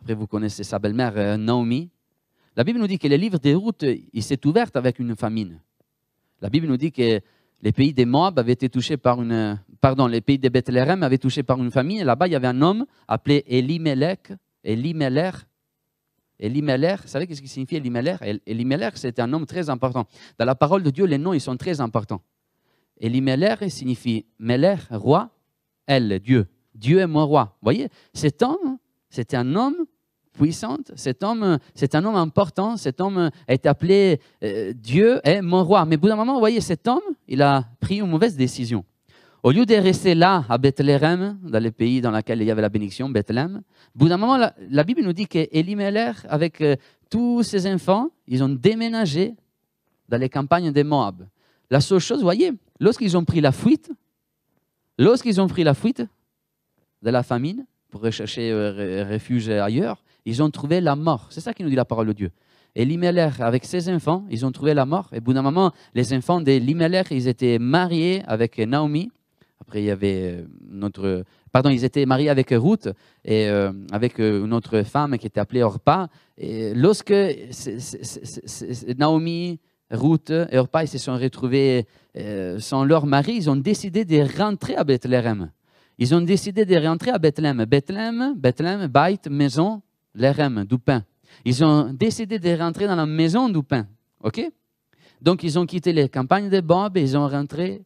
après 0.00 0.14
vous 0.14 0.26
connaissez 0.26 0.64
sa 0.64 0.80
belle-mère 0.80 1.12
euh, 1.16 1.36
Naomi. 1.36 1.88
La 2.56 2.64
Bible 2.64 2.80
nous 2.80 2.88
dit 2.88 2.98
que 2.98 3.06
le 3.06 3.14
livre 3.14 3.38
de 3.38 3.54
Ruth, 3.54 3.86
il 4.12 4.22
s'est 4.24 4.44
ouvert 4.44 4.68
avec 4.74 4.98
une 4.98 5.14
famine. 5.14 5.60
La 6.40 6.50
Bible 6.50 6.66
nous 6.66 6.76
dit 6.76 6.90
que 6.90 7.20
les 7.62 7.72
pays 7.72 7.92
des 7.92 8.04
Moab 8.04 8.40
avaient 8.40 8.52
été 8.52 8.68
touchés 8.68 8.96
par 8.96 9.22
une. 9.22 9.60
Pardon, 9.80 10.08
les 10.08 10.20
pays 10.20 10.40
avaient 10.44 11.42
par 11.44 11.58
une 11.62 11.70
famine. 11.70 12.02
Là-bas, 12.02 12.26
il 12.26 12.32
y 12.32 12.36
avait 12.36 12.48
un 12.48 12.60
homme 12.60 12.86
appelé 13.06 13.44
Elimelech. 13.46 14.32
Elimelech. 14.64 15.34
Elimelech, 16.40 17.02
vous 17.02 17.08
savez 17.08 17.32
ce 17.32 17.40
qui 17.40 17.48
signifie 17.48 17.76
Elimelech? 17.76 18.18
Elimelech, 18.46 18.96
c'était 18.96 19.22
un 19.22 19.32
homme 19.32 19.46
très 19.46 19.70
important. 19.70 20.06
Dans 20.38 20.44
la 20.44 20.56
parole 20.56 20.82
de 20.82 20.90
Dieu, 20.90 21.04
les 21.04 21.18
noms, 21.18 21.34
ils 21.34 21.40
sont 21.40 21.56
très 21.56 21.80
importants. 21.80 22.22
Elimelech 23.00 23.70
signifie 23.70 24.26
Melech, 24.38 24.80
roi, 24.90 25.30
elle, 25.86 26.20
Dieu. 26.20 26.46
Dieu 26.74 27.00
est 27.00 27.06
mon 27.06 27.26
roi. 27.26 27.56
Vous 27.60 27.66
voyez, 27.66 27.88
cet 28.12 28.42
homme, 28.42 28.78
c'était 29.08 29.36
un 29.36 29.54
homme 29.56 29.86
puissante. 30.32 30.92
Cet 30.94 31.22
homme, 31.22 31.58
c'est 31.74 31.94
un 31.94 32.04
homme 32.04 32.16
important. 32.16 32.76
Cet 32.76 33.00
homme 33.00 33.30
est 33.48 33.66
appelé 33.66 34.20
euh, 34.42 34.72
Dieu 34.74 35.20
est 35.24 35.42
mon 35.42 35.64
roi. 35.64 35.84
Mais 35.84 35.96
au 35.96 35.98
bout 35.98 36.08
d'un 36.08 36.16
moment, 36.16 36.34
vous 36.34 36.40
voyez, 36.40 36.60
cet 36.60 36.86
homme, 36.86 37.00
il 37.26 37.42
a 37.42 37.64
pris 37.80 38.00
une 38.00 38.06
mauvaise 38.06 38.36
décision. 38.36 38.84
Au 39.42 39.50
lieu 39.50 39.64
de 39.64 39.74
rester 39.74 40.14
là, 40.14 40.44
à 40.50 40.58
Bethléem, 40.58 41.38
dans 41.42 41.62
le 41.62 41.70
pays 41.70 42.02
dans 42.02 42.10
lequel 42.10 42.42
il 42.42 42.46
y 42.46 42.50
avait 42.50 42.60
la 42.60 42.68
bénédiction, 42.68 43.08
Bethléem, 43.08 43.62
au 43.94 43.98
bout 43.98 44.08
d'un 44.08 44.18
moment, 44.18 44.36
la, 44.36 44.84
Bible 44.84 45.02
nous 45.02 45.14
dit 45.14 45.26
qu'Elimelech, 45.26 46.16
avec 46.28 46.60
euh, 46.60 46.76
tous 47.08 47.42
ses 47.42 47.66
enfants, 47.72 48.10
ils 48.26 48.44
ont 48.44 48.50
déménagé 48.50 49.34
dans 50.08 50.18
les 50.18 50.28
campagnes 50.28 50.72
de 50.72 50.82
Moab. 50.82 51.26
La 51.70 51.80
seule 51.80 52.00
chose, 52.00 52.18
vous 52.18 52.24
voyez, 52.24 52.52
lorsqu'ils 52.80 53.16
ont 53.16 53.24
pris 53.24 53.40
la 53.40 53.52
fuite, 53.52 53.92
lorsqu'ils 54.98 55.40
ont 55.40 55.46
pris 55.46 55.62
la 55.62 55.74
fuite 55.74 56.02
de 57.02 57.10
la 57.10 57.22
famine 57.22 57.64
pour 57.90 58.00
rechercher 58.02 58.50
euh, 58.50 59.04
refuge 59.08 59.48
ailleurs, 59.48 60.02
ils 60.24 60.42
ont 60.42 60.50
trouvé 60.50 60.80
la 60.80 60.96
mort. 60.96 61.28
C'est 61.30 61.40
ça 61.40 61.54
qui 61.54 61.62
nous 61.62 61.70
dit 61.70 61.76
la 61.76 61.84
parole 61.84 62.08
de 62.08 62.12
Dieu. 62.12 62.30
Et 62.74 62.84
Limelech, 62.84 63.40
avec 63.40 63.64
ses 63.64 63.88
enfants, 63.88 64.24
ils 64.30 64.44
ont 64.44 64.52
trouvé 64.52 64.74
la 64.74 64.84
mort. 64.84 65.08
Et 65.12 65.18
au 65.18 65.20
bout 65.20 65.32
d'un 65.32 65.42
moment, 65.42 65.72
les 65.94 66.12
enfants 66.12 66.40
de 66.40 66.52
Limelech, 66.52 67.08
ils 67.12 67.28
étaient 67.28 67.58
mariés 67.58 68.22
avec 68.26 68.58
Naomi. 68.58 69.10
Après, 69.60 69.82
il 69.82 69.86
y 69.86 69.90
avait 69.90 70.40
euh, 70.40 70.46
notre. 70.68 71.24
Pardon, 71.52 71.70
ils 71.70 71.84
étaient 71.84 72.06
mariés 72.06 72.30
avec 72.30 72.50
Ruth 72.50 72.88
et 73.24 73.48
euh, 73.48 73.72
avec 73.92 74.18
une 74.18 74.52
autre 74.52 74.82
femme 74.82 75.18
qui 75.18 75.26
était 75.26 75.40
appelée 75.40 75.62
Orpa. 75.62 76.08
Et 76.36 76.74
lorsque 76.74 77.14
Naomi, 78.96 79.58
Ruth 79.90 80.30
et 80.30 80.58
Orpa 80.58 80.84
ils 80.84 80.88
se 80.88 80.98
sont 80.98 81.16
retrouvés 81.16 81.86
sans 82.58 82.84
leur 82.84 83.06
mari, 83.06 83.34
ils 83.36 83.50
ont 83.50 83.56
décidé 83.56 84.04
de 84.04 84.38
rentrer 84.38 84.76
à 84.76 84.84
Bethléem. 84.84 85.50
Ils 85.98 86.14
ont 86.14 86.22
décidé 86.22 86.64
de 86.64 86.76
rentrer 86.76 87.10
à 87.10 87.18
Bethléem. 87.18 87.64
Bethléem, 87.66 88.34
Bethléem, 88.34 88.86
Beit, 88.86 89.28
maison, 89.28 89.82
l'Erem, 90.14 90.64
du 90.64 90.78
pain. 90.78 91.04
Ils 91.44 91.62
ont 91.62 91.92
décidé 91.92 92.38
de 92.38 92.58
rentrer 92.58 92.86
dans 92.86 92.96
la 92.96 93.04
maison 93.04 93.48
du 93.50 93.62
pain. 93.62 93.86
OK? 94.24 94.40
Donc, 95.20 95.42
ils 95.42 95.58
ont 95.58 95.66
quitté 95.66 95.92
les 95.92 96.08
campagnes 96.08 96.48
de 96.48 96.60
Bob 96.60 96.96
et 96.96 97.02
ils 97.02 97.18
ont 97.18 97.28
rentré 97.28 97.82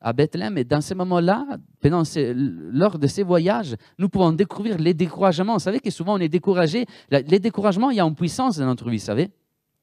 à 0.00 0.12
Bethléem. 0.12 0.58
Et 0.58 0.64
dans 0.64 0.80
ce 0.80 0.94
moment-là, 0.94 1.46
lors 1.84 2.98
de 2.98 3.06
ces 3.06 3.22
voyages, 3.22 3.76
nous 3.96 4.08
pouvons 4.08 4.32
découvrir 4.32 4.76
les 4.78 4.92
découragements. 4.92 5.54
Vous 5.54 5.60
savez 5.60 5.78
que 5.78 5.90
souvent 5.90 6.16
on 6.16 6.18
est 6.18 6.28
découragé. 6.28 6.84
Les 7.10 7.38
découragements, 7.38 7.90
il 7.90 7.98
y 7.98 8.00
a 8.00 8.04
une 8.04 8.16
puissance 8.16 8.58
dans 8.58 8.66
notre 8.66 8.90
vie, 8.90 8.98
vous 8.98 9.04
savez? 9.04 9.30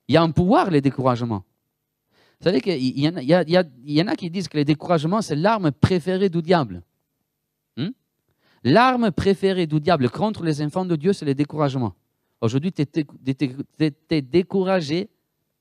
Il 0.10 0.16
y 0.16 0.18
a 0.18 0.22
un 0.22 0.32
pouvoir, 0.32 0.70
les 0.70 0.82
découragements. 0.82 1.44
Vous 2.40 2.46
savez 2.46 2.62
qu'il 2.62 2.82
y, 2.82 3.02
y, 3.02 4.02
en 4.02 4.08
a 4.08 4.16
qui 4.16 4.30
disent 4.30 4.48
que 4.48 4.56
les 4.56 4.64
découragements, 4.64 5.22
c'est 5.22 5.36
l'arme 5.36 5.72
préférée 5.72 6.30
du 6.30 6.42
diable. 6.42 6.82
Hmm? 7.76 7.90
L'arme 8.64 9.12
préférée 9.12 9.68
du 9.68 9.82
diable 9.82 10.10
contre 10.10 10.44
les 10.44 10.62
enfants 10.62 10.86
de 10.86 10.96
Dieu, 10.96 11.12
c'est 11.12 11.26
le 11.26 11.36
découragement. 11.36 11.96
Aujourd'hui, 12.40 12.72
tu 12.72 12.84
es, 12.84 14.22
découragé. 14.22 15.10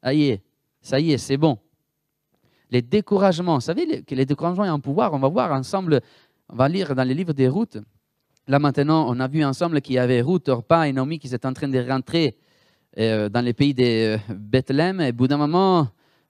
Ça 0.00 0.14
y 0.14 0.28
est, 0.28 0.42
ça 0.80 1.00
y 1.00 1.10
est, 1.10 1.19
c'est 1.19 1.36
bon. 1.36 1.58
Les 2.70 2.82
découragements, 2.82 3.56
vous 3.56 3.60
savez 3.60 4.02
que 4.04 4.14
les 4.14 4.24
découragements 4.24 4.62
ont 4.62 4.74
un 4.74 4.79
pouvoir. 4.79 5.12
On 5.14 5.19
va 5.19 5.29
voir 5.29 5.53
ensemble, 5.53 6.00
on 6.48 6.55
va 6.55 6.69
lire 6.69 6.94
dans 6.94 7.03
les 7.03 7.14
livres 7.14 7.32
des 7.32 7.48
routes. 7.48 7.79
Là 8.46 8.60
maintenant, 8.60 9.12
on 9.12 9.19
a 9.19 9.26
vu 9.26 9.44
ensemble 9.44 9.81
qu'il 9.81 9.96
y 9.96 9.98
avait 9.98 10.20
Ruth, 10.20 10.48
Orpa 10.48 10.86
et 10.86 10.93
Naomi 10.93 11.19
qui 11.19 11.26
étaient 11.26 11.44
en 11.44 11.53
train 11.53 11.69
de 11.69 11.79
rentrer 11.81 12.36
euh, 12.98 13.29
dans 13.29 13.41
les 13.41 13.53
pays 13.53 13.74
de 13.74 14.14
euh, 14.14 14.19
Bethléem. 14.29 15.00
Et 15.00 15.10
au 15.10 15.12
bout 15.12 15.26
d'un 15.26 15.36
moment, 15.36 15.88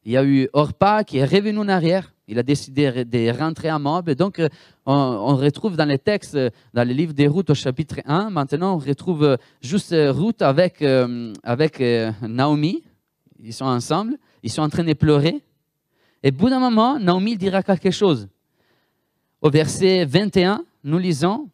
il 0.08 0.12
y 0.12 0.16
a 0.16 0.24
eu 0.24 0.48
Orpa 0.54 1.04
qui 1.04 1.18
est 1.18 1.24
revenu 1.26 1.58
en 1.58 1.68
arrière. 1.68 2.14
Il 2.28 2.38
a 2.38 2.42
décidé 2.42 3.04
de 3.04 3.38
rentrer 3.38 3.68
à 3.68 3.78
Moab. 3.78 4.08
donc, 4.12 4.38
euh, 4.38 4.48
on, 4.86 5.36
retrouve 5.36 5.76
dans 5.76 5.84
les 5.84 5.98
textes, 5.98 6.34
euh, 6.34 6.48
dans 6.72 6.88
le 6.88 6.94
livre 6.94 7.12
des 7.12 7.26
routes 7.26 7.50
au 7.50 7.54
chapitre 7.54 7.96
1, 8.06 8.30
maintenant, 8.30 8.76
on 8.76 8.78
retrouve 8.78 9.22
euh, 9.22 9.36
juste 9.60 9.94
Ruth 9.94 10.40
avec, 10.40 10.82
avec 11.42 11.82
Naomi. 12.22 12.82
Ils 13.38 13.52
sont 13.52 13.66
ensemble. 13.66 14.16
Ils 14.42 14.50
sont 14.50 14.62
en 14.62 14.70
train 14.70 14.82
de 14.82 14.94
pleurer. 14.94 15.42
Et 16.22 16.30
bout 16.30 16.48
d'un 16.48 16.58
moment, 16.58 16.98
Naomi 16.98 17.36
dira 17.36 17.62
quelque 17.62 17.90
chose. 17.90 18.28
Au 19.42 19.50
verset 19.50 20.06
21, 20.06 20.64
nous 20.84 20.98
lisons 20.98 21.50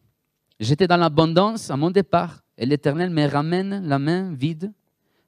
J'étais 0.61 0.87
dans 0.87 0.95
l'abondance 0.95 1.69
à 1.69 1.75
mon 1.75 1.91
départ, 1.91 2.39
et 2.57 2.65
l'Éternel 2.65 3.09
me 3.09 3.27
ramène 3.27 3.85
la 3.85 3.99
main 3.99 4.33
vide. 4.33 4.71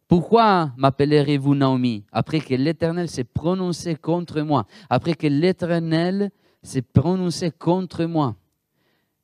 Pourquoi 0.07 0.71
m'appellerez-vous 0.77 1.53
Naomi? 1.53 2.05
Après 2.11 2.39
que 2.39 2.53
l'Éternel 2.53 3.09
s'est 3.09 3.25
prononcé 3.25 3.95
contre 3.95 4.41
moi, 4.41 4.65
après 4.89 5.15
que 5.15 5.27
l'Éternel 5.27 6.31
s'est 6.63 6.81
prononcé 6.81 7.51
contre 7.51 8.05
moi 8.05 8.35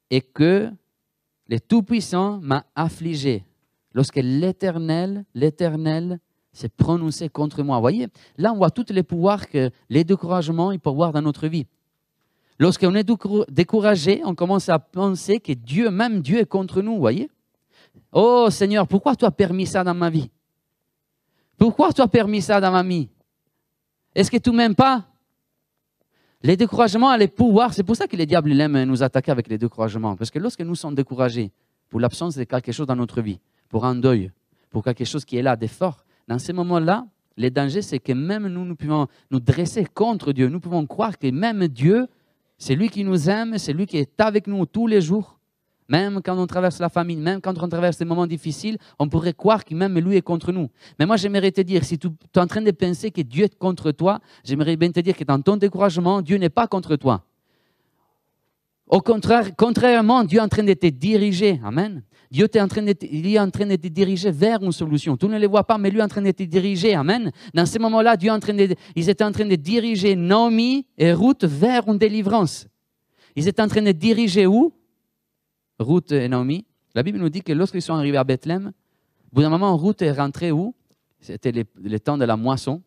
et 0.10 0.22
que 0.22 0.70
le 1.48 1.60
Tout-Puissant 1.60 2.40
m'a 2.42 2.66
affligé 2.75 3.46
lorsque 3.94 4.18
l'Éternel, 4.18 5.24
l'Éternel 5.34 6.20
s'est 6.52 6.70
prononcé 6.70 7.30
contre 7.30 7.63
moi. 7.63 7.80
Voyez, 7.80 8.08
là 8.38 8.52
on 8.52 8.58
voit 8.58 8.70
tous 8.70 8.92
les 8.92 9.04
pouvoirs 9.04 9.48
que 9.48 9.72
les 9.90 10.04
découragements 10.04 10.78
peuvent 10.78 10.94
avoir 10.94 11.13
dans 11.13 11.22
notre 11.22 11.48
vie. 11.48 11.66
Lorsqu'on 12.60 12.94
est 12.96 13.10
découragé, 13.50 14.22
on 14.25 14.36
commence 14.36 14.70
à 14.70 14.80
penser 14.80 15.40
que 15.40 15.54
Dieu, 15.54 15.90
même 15.90 16.22
Dieu 16.22 16.40
est 16.40 16.46
contre 16.46 16.82
nous, 16.82 16.98
voyez. 16.98 17.30
Oh 18.12 18.50
Seigneur, 18.52 18.88
pourquoi 18.88 19.16
tu 19.16 19.25
as 19.25 19.32
permis 19.32 19.66
ça 19.66 19.84
dans 19.84 19.96
ma 19.96 20.10
vie? 20.10 20.30
Pourquoi 21.63 21.93
tu 21.93 22.01
as 22.01 22.10
permis 22.10 22.41
ça 22.41 22.60
dans 22.60 22.74
ma 22.74 22.84
vie? 22.84 23.08
Est-ce 24.13 24.29
que 24.29 24.36
tu 24.36 24.51
m'aimes 24.51 24.75
pas? 24.75 25.05
Les 26.41 26.58
découragements 26.58 27.15
les 27.15 27.29
pouvoirs, 27.29 27.74
c'est 27.74 27.84
pour 27.84 27.96
ça 27.96 28.05
que 28.05 28.17
les 28.17 28.25
diables 28.25 28.60
aiment 28.60 28.84
nous 28.84 29.01
attaquer 29.01 29.32
avec 29.32 29.48
les 29.48 29.58
découragements. 29.58 30.17
Parce 30.17 30.29
que 30.29 30.39
lorsque 30.39 30.60
nous 30.60 30.75
sommes 30.75 30.93
découragés 30.93 31.53
pour 31.88 32.01
l'absence 32.01 32.36
de 32.36 32.43
quelque 32.43 32.74
chose 32.74 32.86
dans 32.86 32.98
notre 32.98 33.22
vie, 33.22 33.39
pour 33.70 33.86
un 33.86 33.96
deuil, 33.96 34.29
pour 34.72 34.84
quelque 34.84 35.05
chose 35.05 35.24
qui 35.24 35.38
est 35.38 35.41
là, 35.41 35.55
d'effort, 35.55 36.03
dans 36.27 36.38
ces 36.38 36.51
moments-là, 36.51 37.08
le 37.38 37.50
danger, 37.50 37.82
c'est 37.82 38.00
que 38.00 38.12
même 38.12 38.50
nous, 38.50 38.65
nous 38.65 38.75
pouvons 38.75 39.08
nous 39.32 39.39
dresser 39.39 39.86
contre 39.86 40.34
Dieu. 40.34 40.50
Nous 40.50 40.60
pouvons 40.60 40.86
croire 40.86 41.17
que 41.17 41.32
même 41.32 41.70
Dieu, 41.70 42.08
c'est 42.58 42.75
lui 42.75 42.89
qui 42.89 43.05
nous 43.05 43.29
aime, 43.29 43.58
c'est 43.58 43.72
lui 43.72 43.86
qui 43.86 44.00
est 44.00 44.20
avec 44.20 44.48
nous 44.48 44.65
tous 44.65 44.88
les 44.88 45.00
jours. 45.00 45.39
Même 45.90 46.22
quand 46.24 46.38
on 46.38 46.48
traverse 46.48 46.80
la 46.80 46.90
famine, 46.90 47.22
même 47.22 47.42
quand 47.42 47.62
on 47.62 47.68
traverse 47.68 47.98
des 47.98 48.06
moments 48.06 48.28
difficiles, 48.28 48.78
on 49.00 49.10
pourrait 49.10 49.34
croire 49.34 49.66
que 49.66 49.75
même 49.75 49.98
lui 50.00 50.16
est 50.16 50.22
contre 50.22 50.52
nous. 50.52 50.70
Mais 50.98 51.06
moi, 51.06 51.18
j'aimerais 51.18 51.52
te 51.52 51.62
dire, 51.62 51.84
si 51.84 51.98
tu 51.98 52.08
es 52.08 52.40
en 52.40 52.48
train 52.48 52.62
de 52.62 52.72
penser 52.72 53.12
que 53.12 53.22
Dieu 53.22 53.46
est 53.46 53.58
contre 53.58 53.92
toi, 53.92 54.20
j'aimerais 54.44 54.75
bien 54.78 54.92
te 54.92 55.00
dire 55.00 55.16
que 55.16 55.24
dans 55.24 55.42
ton 55.42 55.58
découragement, 55.58 56.22
Dieu 56.22 56.38
n'est 56.38 56.50
pas 56.50 56.68
contre 56.68 56.96
toi. 56.96 57.25
Au 58.88 59.02
contraire, 59.02 59.56
contrairement, 59.56 60.24
Dieu 60.24 60.40
est 60.40 60.44
en 60.44 60.48
train 60.48 60.63
de 60.63 60.74
te 60.74 60.88
diriger. 60.88 61.60
Amen. 61.63 62.04
Dieu 62.30 62.48
est 62.52 62.62
en 62.62 62.68
train 62.68 62.82
de, 62.82 62.94
te 62.94 63.88
diriger 63.88 64.32
vers 64.32 64.62
une 64.63 64.72
solution. 64.72 65.16
Tu 65.16 65.28
ne 65.28 65.38
le 65.38 65.48
vois 65.48 65.63
pas, 65.63 65.78
mais 65.78 65.90
lui 65.90 66.00
est 66.00 66.04
en 66.04 66.08
train 66.08 66.22
de 66.22 66.32
te 66.32 66.44
diriger. 66.44 66.96
Amen. 66.96 67.32
Dans 67.54 67.66
ce 67.66 67.78
moment-là, 67.80 68.18
Dieu 68.18 68.30
est 68.30 68.34
en 68.34 68.40
train 68.40 68.54
de, 68.54 68.75
ils 68.96 69.10
étaient 69.10 69.24
en 69.24 69.32
train 69.32 69.46
de 69.46 69.56
diriger 69.56 70.16
Naomi 70.16 70.86
et 70.98 71.13
Ruth 71.13 71.46
vers 71.46 71.88
une 71.88 71.98
délivrance. 71.98 72.68
Ils 73.36 73.48
étaient 73.48 73.62
en 73.62 73.68
train 73.68 73.82
de 73.82 73.92
diriger 73.92 74.46
où? 74.48 74.74
Ruth 75.80 76.12
et 76.12 76.27
Naomi. 76.27 76.65
La 76.96 77.03
Bible 77.03 77.18
nous 77.18 77.30
dit 77.30 77.42
que 77.42 77.53
lorsqu'ils 77.53 77.82
sont 77.82 77.94
arrivés 77.94 78.18
à 78.18 78.24
Bethléem, 78.24 78.72
au 79.32 79.36
bout 79.36 79.42
d'un 79.42 79.50
moment, 79.50 79.75
Ruth 79.77 80.01
est 80.01 80.12
rentrée 80.12 80.51
où? 80.51 80.75
C'était 81.20 81.51
le, 81.51 82.00
temps 82.00 82.18
de 82.18 82.25
la 82.25 82.36
moisson, 82.36 82.82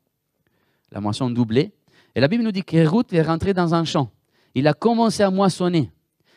la 0.93 1.01
moisson 1.01 1.31
doublée. 1.31 1.73
Et 2.15 2.21
la 2.21 2.29
Bible 2.29 2.45
nous 2.45 2.53
dit 2.53 2.63
que 2.63 2.87
Ruth 2.87 3.13
est 3.13 3.23
rentrée 3.23 3.55
dans 3.55 3.75
un 3.75 3.85
champ. 3.85 4.11
Il 4.55 4.69
a 4.69 4.75
commencé 4.75 5.23
à 5.23 5.31
moissonner. 5.31 5.91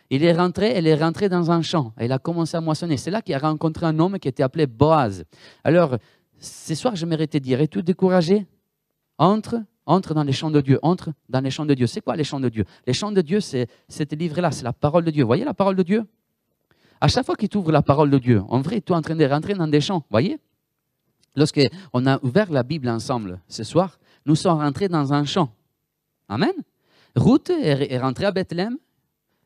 Il 0.10 0.24
est 0.24 0.34
rentré, 0.34 0.72
elle 0.74 0.88
est 0.88 0.96
rentrée 0.96 1.29
dans 1.29 1.51
un 1.51 1.62
champ. 1.62 1.94
Elle 1.98 2.12
a 2.12 2.20
commencé 2.20 2.58
à 2.58 2.62
moissonner. 2.62 2.98
C'est 2.98 3.12
là 3.12 3.22
qu'il 3.22 3.36
a 3.36 3.39
rencontré 3.39 3.86
un 3.86 4.00
homme 4.00 4.18
qui 4.18 4.27
était 4.27 4.44
appelé 4.44 4.65
Boaz. 4.65 5.25
Alors, 5.63 5.98
ce 6.39 6.74
soir, 6.74 6.96
j'aimerais 6.96 7.27
te 7.27 7.38
dire, 7.38 7.62
es-tu 7.62 7.84
découragé? 7.84 8.48
Entre 9.18 9.62
entre 9.89 10.13
dans 10.13 10.24
les 10.24 10.34
champs 10.34 10.51
de 10.51 10.62
Dieu, 10.62 10.77
entre 10.84 11.13
dans 11.29 11.41
les 11.41 11.50
champs 11.50 11.65
de 11.65 11.74
Dieu. 11.74 11.88
C'est 11.88 12.01
quoi 12.01 12.15
les 12.15 12.24
champs 12.24 12.39
de 12.39 12.50
Dieu? 12.50 12.63
Les 12.86 12.94
champs 12.94 13.12
de 13.12 13.22
Dieu, 13.22 13.39
c'est 13.39 13.68
ce 13.88 14.03
livre-là, 14.13 14.51
c'est 14.51 14.63
la 14.63 14.72
parole 14.72 15.03
de 15.03 15.10
Dieu. 15.10 15.24
Voyez 15.24 15.44
la 15.44 15.56
parole 15.56 15.75
de 15.75 15.82
Dieu? 15.82 16.06
À 17.01 17.08
chaque 17.08 17.25
fois 17.25 17.36
qu'il 17.36 17.50
t'ouvre 17.50 17.72
la 17.72 17.82
parole 17.82 18.10
de 18.10 18.18
Dieu, 18.18 18.41
en 18.50 18.62
vrai, 18.62 18.82
tu 18.82 18.91
es 18.91 18.96
en 18.96 19.01
train 19.01 19.15
de 19.15 19.25
rentrer 19.25 19.53
dans 19.53 19.68
des 19.68 19.82
champs. 19.82 20.03
voyez? 20.10 20.38
Lorsqu'on 21.36 22.06
a 22.06 22.20
ouvert 22.24 22.51
la 22.51 22.63
Bible 22.63 22.89
ensemble 22.89 23.39
ce 23.48 23.63
soir, 23.63 24.00
nous 24.25 24.36
sommes 24.36 24.60
rentrés 24.60 24.89
dans 24.89 25.13
un 25.13 25.24
champ. 25.24 25.50
Amen. 26.27 26.53
Ruth 27.15 27.50
est 27.50 27.98
rentrée 27.98 28.25
à 28.25 28.32
Bethléem 28.32 28.77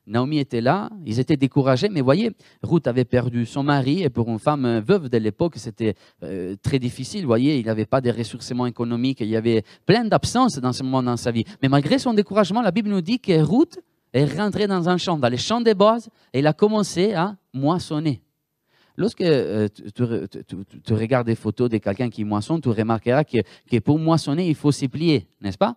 Naomi 0.05 0.39
était 0.39 0.59
là, 0.59 0.89
ils 1.05 1.19
étaient 1.19 1.37
découragés, 1.37 1.87
mais 1.87 2.01
voyez, 2.01 2.31
Ruth 2.61 2.87
avait 2.87 3.05
perdu 3.05 3.45
son 3.45 3.63
mari, 3.63 4.03
et 4.03 4.09
pour 4.09 4.27
une 4.27 4.39
femme 4.39 4.79
veuve 4.79 5.07
de 5.07 5.17
l'époque, 5.17 5.53
c'était 5.55 5.95
euh, 6.23 6.55
très 6.61 6.77
difficile. 6.77 7.25
voyez, 7.25 7.57
il 7.57 7.65
n'avait 7.65 7.85
pas 7.85 8.01
de 8.01 8.11
ressourcement 8.11 8.65
économique, 8.65 9.21
il 9.21 9.29
y 9.29 9.37
avait 9.37 9.63
plein 9.85 10.03
d'absences 10.03 10.59
dans 10.59 10.73
ce 10.73 10.83
moment 10.83 11.01
dans 11.01 11.15
sa 11.15 11.31
vie. 11.31 11.45
Mais 11.61 11.69
malgré 11.69 11.99
son 11.99 12.13
découragement, 12.13 12.61
la 12.61 12.71
Bible 12.71 12.89
nous 12.89 13.01
dit 13.01 13.19
que 13.19 13.31
Ruth 13.41 13.79
est 14.13 14.25
rentrée 14.37 14.67
dans 14.67 14.87
un 14.87 14.97
champ, 14.97 15.17
dans 15.17 15.29
les 15.29 15.37
champs 15.37 15.61
des 15.61 15.73
bois, 15.73 15.97
et 16.31 16.39
elle 16.39 16.47
a 16.47 16.53
commencé 16.53 17.13
à 17.13 17.35
moissonner. 17.53 18.21
Lorsque 18.95 19.21
euh, 19.21 19.67
tu, 19.95 20.93
regardes 20.93 21.25
des 21.25 21.35
photos 21.35 21.69
de 21.69 21.77
quelqu'un 21.77 22.09
qui 22.09 22.23
moissonne, 22.23 22.61
tu 22.61 22.69
remarqueras 22.69 23.23
que, 23.23 23.79
pour 23.79 23.97
moissonner, 23.97 24.47
il 24.47 24.55
faut 24.55 24.71
s'y 24.71 24.87
plier, 24.87 25.27
n'est-ce 25.41 25.57
pas? 25.57 25.75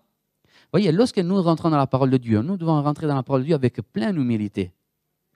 Voyez, 0.72 0.92
lorsque 0.92 1.18
nous 1.18 1.40
rentrons 1.40 1.70
dans 1.70 1.78
la 1.78 1.86
parole 1.86 2.10
de 2.10 2.18
Dieu, 2.18 2.42
nous 2.42 2.56
devons 2.56 2.82
rentrer 2.82 3.06
dans 3.06 3.14
la 3.14 3.22
parole 3.22 3.42
de 3.42 3.46
Dieu 3.46 3.54
avec 3.54 3.80
plein 3.92 4.12
d'humilité. 4.12 4.72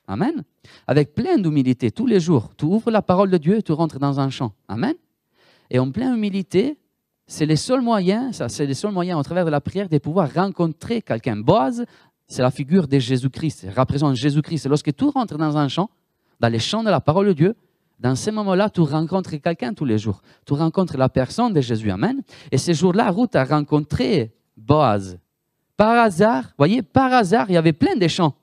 Amen? 0.07 0.43
Avec 0.87 1.15
plein 1.15 1.39
d'humilité, 1.39 1.91
tous 1.91 2.07
les 2.07 2.21
jours. 2.21 2.51
Tu 2.57 2.65
ouvres 2.65 2.91
la 2.91 3.01
parole 3.01 3.31
de 3.31 3.39
Dieu 3.39 3.59
et 3.59 3.63
tu 3.63 3.73
rentres 3.73 3.99
dans 3.99 4.21
un 4.21 4.29
champ. 4.29 4.53
Amen? 4.69 4.95
Et 5.71 5.79
en 5.79 5.91
pleine 5.91 6.15
humilité, 6.15 6.77
c'est 7.29 7.47
le 7.47 7.55
seul 7.55 7.81
moyen, 7.81 8.33
c'est 8.33 8.67
le 8.67 8.75
seul 8.75 8.91
moyen 8.91 9.17
au 9.17 9.23
travers 9.23 9.45
de 9.45 9.51
la 9.51 9.61
prière 9.61 9.89
de 9.89 9.99
pouvoir 9.99 10.35
rencontrer 10.35 11.01
quelqu'un. 11.01 11.37
Boaz, 11.37 11.85
c'est 12.31 12.43
la 12.43 12.53
figure 12.53 12.87
de 12.87 12.99
Jésus-Christ, 12.99 13.67
représente 13.77 14.15
Jésus-Christ. 14.15 14.69
Lorsque 14.69 14.95
tu 14.95 15.05
rentres 15.05 15.37
dans 15.37 15.57
un 15.59 15.67
champ, 15.67 15.91
dans 16.39 16.49
les 16.49 16.61
champs 16.61 16.85
de 16.85 16.89
la 16.89 17.01
parole 17.01 17.27
de 17.27 17.33
Dieu, 17.33 17.57
dans 17.99 18.15
ces 18.15 18.31
moments-là, 18.31 18.71
tu 18.71 18.83
rencontres 18.83 19.35
quelqu'un 19.37 19.75
tous 19.75 19.85
les 19.85 19.99
jours. 19.99 20.23
Tu 20.47 20.55
rencontres 20.55 20.97
la 20.97 21.09
personne 21.09 21.53
de 21.53 21.61
Jésus. 21.61 21.91
Amen. 21.91 22.23
Et 22.53 22.57
ces 22.57 22.73
jours-là, 22.73 23.11
Ruth 23.11 23.35
a 23.35 23.45
rencontré 23.45 24.33
Boaz. 24.57 25.19
Par 25.77 25.99
hasard, 25.99 26.45
voyez, 26.57 26.83
par 26.83 27.13
hasard, 27.13 27.47
il 27.49 27.55
y 27.55 27.57
avait 27.57 27.73
plein 27.73 27.97
de 27.97 28.07
champs 28.07 28.35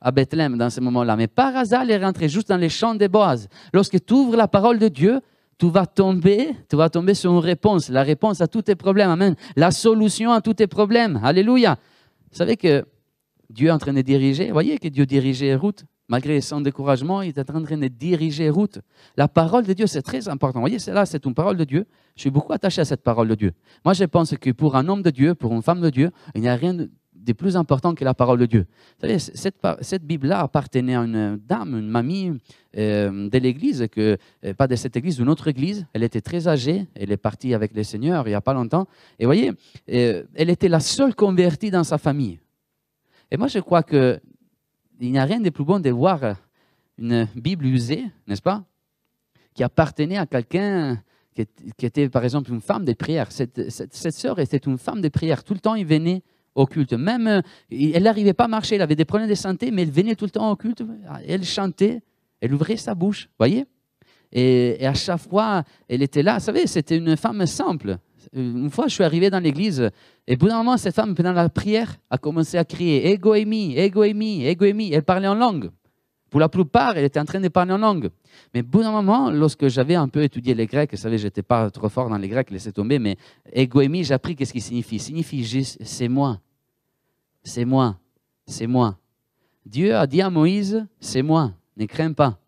à 0.00 0.10
Bethléem 0.10 0.58
dans 0.58 0.68
ce 0.68 0.80
moment-là. 0.80 1.14
Mais 1.14 1.28
par 1.28 1.56
hasard, 1.56 1.84
il 1.84 1.92
est 1.92 2.04
rentré 2.04 2.28
juste 2.28 2.48
dans 2.48 2.56
les 2.56 2.68
champs 2.68 2.96
de 2.96 3.06
Boaz. 3.06 3.48
Lorsque 3.72 4.04
tu 4.04 4.14
ouvres 4.14 4.36
la 4.36 4.48
parole 4.48 4.80
de 4.80 4.88
Dieu, 4.88 5.20
tu 5.58 5.70
vas 5.70 5.86
tomber, 5.86 6.56
tu 6.68 6.74
vas 6.74 6.90
tomber 6.90 7.14
sur 7.14 7.32
une 7.32 7.38
réponse, 7.38 7.88
la 7.88 8.02
réponse 8.02 8.40
à 8.40 8.48
tous 8.48 8.62
tes 8.62 8.74
problèmes. 8.74 9.10
Amen. 9.10 9.36
La 9.54 9.70
solution 9.70 10.32
à 10.32 10.40
tous 10.40 10.54
tes 10.54 10.66
problèmes. 10.66 11.20
Alléluia. 11.22 11.78
Vous 12.32 12.36
savez 12.36 12.56
que 12.56 12.84
Dieu 13.50 13.68
est 13.68 13.72
en 13.72 13.78
train 13.78 13.92
de 13.92 14.02
diriger. 14.02 14.50
Voyez 14.52 14.78
que 14.78 14.88
Dieu 14.88 15.06
dirigeait 15.06 15.54
Ruth. 15.54 15.84
Malgré 16.10 16.40
son 16.40 16.62
découragement, 16.62 17.20
il 17.20 17.28
est 17.28 17.50
en 17.50 17.62
train 17.62 17.76
de 17.76 17.88
diriger 17.88 18.48
Ruth. 18.48 18.80
La 19.16 19.28
parole 19.28 19.64
de 19.66 19.74
Dieu, 19.74 19.86
c'est 19.86 20.00
très 20.00 20.26
important. 20.26 20.60
Vous 20.60 20.66
voyez, 20.66 20.78
là, 20.90 21.04
c'est 21.04 21.26
une 21.26 21.34
parole 21.34 21.58
de 21.58 21.64
Dieu. 21.64 21.86
Je 22.16 22.22
suis 22.22 22.30
beaucoup 22.30 22.52
attaché 22.54 22.80
à 22.80 22.86
cette 22.86 23.02
parole 23.02 23.28
de 23.28 23.34
Dieu. 23.34 23.52
Moi, 23.84 23.92
je 23.92 24.04
pense 24.04 24.34
que 24.36 24.50
pour 24.50 24.76
un 24.76 24.88
homme 24.88 25.02
de 25.02 25.10
Dieu, 25.10 25.34
pour 25.34 25.52
une 25.52 25.62
femme 25.62 25.82
de 25.82 25.90
Dieu, 25.90 26.10
il 26.34 26.40
n'y 26.40 26.48
a 26.48 26.56
rien 26.56 26.74
de 27.28 27.32
plus 27.34 27.56
important 27.56 27.94
que 27.94 28.04
la 28.04 28.14
parole 28.14 28.38
de 28.38 28.46
Dieu. 28.46 28.66
Vous 29.00 29.08
savez, 29.08 29.18
cette, 29.18 30.04
Bible-là 30.04 30.40
appartenait 30.40 30.96
à 30.96 31.00
une 31.00 31.36
dame, 31.46 31.78
une 31.78 31.88
mamie 31.88 32.32
euh, 32.76 33.28
de 33.28 33.38
l'église, 33.38 33.86
que, 33.92 34.16
euh, 34.44 34.54
pas 34.54 34.66
de 34.66 34.76
cette 34.76 34.96
église, 34.96 35.16
d'une 35.16 35.28
autre 35.28 35.48
église. 35.48 35.86
Elle 35.92 36.04
était 36.04 36.22
très 36.22 36.48
âgée, 36.48 36.86
elle 36.94 37.12
est 37.12 37.18
partie 37.18 37.52
avec 37.52 37.74
le 37.74 37.82
Seigneur 37.82 38.26
il 38.26 38.30
n'y 38.30 38.34
a 38.34 38.40
pas 38.40 38.54
longtemps. 38.54 38.86
Et 39.18 39.24
vous 39.24 39.28
voyez, 39.28 39.52
euh, 39.92 40.24
elle 40.34 40.48
était 40.48 40.68
la 40.68 40.80
seule 40.80 41.14
convertie 41.14 41.70
dans 41.70 41.84
sa 41.84 41.98
famille. 41.98 42.38
Et 43.30 43.36
moi, 43.36 43.48
je 43.48 43.58
crois 43.58 43.82
qu'il 43.82 44.20
n'y 45.00 45.18
a 45.18 45.24
rien 45.24 45.40
de 45.40 45.50
plus 45.50 45.64
bon 45.64 45.80
de 45.80 45.90
voir 45.90 46.36
une 46.98 47.28
Bible 47.34 47.66
usée, 47.66 48.04
n'est-ce 48.26 48.42
pas, 48.42 48.64
qui 49.54 49.62
appartenait 49.62 50.16
à 50.16 50.26
quelqu'un 50.26 51.02
qui, 51.34 51.86
était 51.86 52.08
par 52.08 52.24
exemple 52.24 52.50
une 52.50 52.60
femme 52.60 52.84
de 52.84 52.92
prière. 52.92 53.30
Cette, 53.30 53.94
sœur 53.94 54.38
était 54.38 54.58
une 54.58 54.78
femme 54.78 55.00
de 55.00 55.08
prière. 55.08 55.44
Tout 55.44 55.54
le 55.54 55.60
temps, 55.60 55.74
il 55.74 55.86
venait 55.86 56.22
au 56.54 56.66
culte. 56.66 56.94
Même, 56.94 57.26
euh, 57.28 57.40
elle 57.70 58.02
n'arrivait 58.02 58.32
pas 58.32 58.44
à 58.44 58.48
marcher, 58.48 58.74
elle 58.74 58.82
avait 58.82 58.96
des 58.96 59.04
problèmes 59.04 59.28
de 59.28 59.34
santé, 59.34 59.70
mais 59.70 59.82
elle 59.82 59.90
venait 59.90 60.16
tout 60.16 60.24
le 60.24 60.30
temps 60.30 60.50
au 60.50 60.56
culte. 60.56 60.82
Elle 61.26 61.44
chantait, 61.44 62.02
elle 62.40 62.52
ouvrait 62.52 62.76
sa 62.76 62.94
bouche, 62.94 63.28
voyez? 63.38 63.66
Et, 64.32 64.84
à 64.86 64.94
chaque 64.94 65.20
fois, 65.20 65.62
elle 65.88 66.02
était 66.02 66.22
là. 66.22 66.38
Vous 66.38 66.44
savez, 66.44 66.66
c'était 66.66 66.96
une 66.96 67.16
femme 67.16 67.46
simple. 67.46 67.98
Une 68.32 68.70
fois, 68.70 68.88
je 68.88 68.94
suis 68.94 69.04
arrivé 69.04 69.30
dans 69.30 69.40
l'église, 69.40 69.90
et 70.26 70.34
au 70.34 70.36
bout 70.36 70.48
d'un 70.48 70.58
moment, 70.58 70.76
cette 70.76 70.94
femme, 70.94 71.14
pendant 71.14 71.32
la 71.32 71.48
prière, 71.48 71.96
a 72.10 72.18
commencé 72.18 72.58
à 72.58 72.64
crier 72.64 73.10
Ego 73.10 73.34
emi, 73.34 73.76
ego 73.76 74.04
emi, 74.04 74.44
ego 74.46 74.64
emi. 74.66 74.92
Elle 74.92 75.02
parlait 75.02 75.28
en 75.28 75.34
langue. 75.34 75.70
Pour 76.30 76.40
la 76.40 76.48
plupart, 76.48 76.96
elle 76.96 77.04
était 77.04 77.20
en 77.20 77.24
train 77.24 77.40
de 77.40 77.48
parler 77.48 77.72
en 77.72 77.78
langue. 77.78 78.10
Mais 78.52 78.60
au 78.60 78.64
bout 78.64 78.82
d'un 78.82 78.90
moment, 78.90 79.30
lorsque 79.30 79.68
j'avais 79.68 79.94
un 79.94 80.08
peu 80.08 80.22
étudié 80.22 80.54
les 80.54 80.66
Grecs, 80.66 80.90
vous 80.90 80.98
savez, 80.98 81.16
je 81.16 81.24
n'étais 81.24 81.42
pas 81.42 81.70
trop 81.70 81.88
fort 81.88 82.10
dans 82.10 82.18
les 82.18 82.28
Grecs, 82.28 82.50
laissez 82.50 82.72
tomber, 82.72 82.98
mais 82.98 83.16
égoémie, 83.52 84.04
j'ai 84.04 84.14
appris 84.14 84.36
qu'est-ce 84.36 84.52
qu'il 84.52 84.62
signifie. 84.62 84.96
Il 84.96 85.00
signifie 85.00 85.44
juste, 85.44 85.78
c'est 85.82 86.08
moi. 86.08 86.38
C'est 87.42 87.64
moi. 87.64 87.96
C'est 88.46 88.66
moi. 88.66 88.98
Dieu 89.64 89.94
a 89.94 90.06
dit 90.06 90.20
à 90.20 90.28
Moïse, 90.28 90.86
c'est 91.00 91.22
moi. 91.22 91.52
Ne 91.76 91.86
crains 91.86 92.12
pas. 92.12 92.38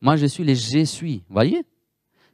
Moi, 0.00 0.16
je 0.16 0.26
suis 0.26 0.44
le 0.44 0.54
je 0.54 0.84
suis. 0.84 1.22
Voyez? 1.28 1.64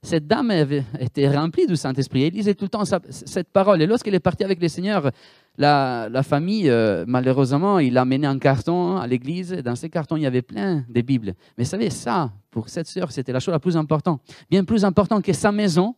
Cette 0.03 0.27
dame 0.27 0.51
avait 0.51 0.85
été 0.99 1.29
remplie 1.29 1.67
du 1.67 1.77
Saint-Esprit. 1.77 2.25
Elle 2.25 2.33
lisait 2.33 2.55
tout 2.55 2.65
le 2.65 2.71
temps 2.71 2.85
cette 2.85 3.49
parole. 3.51 3.81
Et 3.83 3.87
lorsqu'elle 3.87 4.17
est 4.17 4.21
partie 4.21 4.43
avec 4.43 4.61
le 4.61 4.67
Seigneur, 4.67 5.13
la, 5.57 6.23
famille, 6.25 6.69
euh, 6.69 7.05
malheureusement, 7.07 7.79
il 7.79 7.97
a 7.97 8.05
mené 8.05 8.27
un 8.27 8.39
carton 8.39 8.97
à 8.97 9.07
l'église. 9.07 9.53
Dans 9.53 9.77
ces 9.77 9.89
cartons, 9.89 10.17
il 10.17 10.23
y 10.23 10.27
avait 10.27 10.43
plein 10.43 10.85
de 10.89 11.01
Bibles. 11.03 11.35
Mais 11.57 11.63
vous 11.65 11.71
savez, 11.71 11.89
ça, 11.89 12.33
pour 12.51 12.69
cette 12.69 12.89
sœur, 12.89 13.13
c'était 13.13 13.33
la 13.33 13.39
chose 13.39 13.53
la 13.53 13.61
plus 13.61 13.77
importante. 13.77 14.21
Bien 14.51 14.65
plus 14.65 14.85
importante 14.85 15.25
que 15.25 15.33
sa 15.33 15.53
maison, 15.53 15.95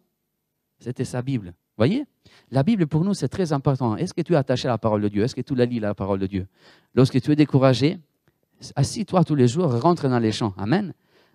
c'était 0.78 1.04
sa 1.06 1.22
Bible. 1.22 1.54
Voyez? 1.78 2.04
La 2.50 2.62
Bible, 2.62 2.86
pour 2.86 3.04
nous, 3.04 3.14
c'est 3.14 3.28
très 3.28 3.54
important. 3.54 3.96
Est-ce 3.96 4.12
que 4.12 4.20
tu 4.20 4.34
es 4.34 4.36
attaché 4.36 4.68
à 4.68 4.72
la 4.72 4.78
parole 4.78 5.00
de 5.00 5.08
Dieu? 5.08 5.22
Est-ce 5.22 5.34
que 5.34 5.40
tu 5.40 5.54
la 5.54 5.64
lis, 5.64 5.80
la 5.80 5.94
parole 5.94 6.18
de 6.18 6.26
Dieu? 6.26 6.46
Lorsque 6.94 7.20
tu 7.22 7.32
es 7.32 7.36
découragé, 7.36 7.98
assis-toi 8.76 9.24
tous 9.24 9.34
les 9.34 9.48
jours, 9.48 9.80
rentre 9.80 10.08
dans 10.08 10.18
les 10.18 10.30
champs. 10.30 10.52
Amen. 10.58 10.92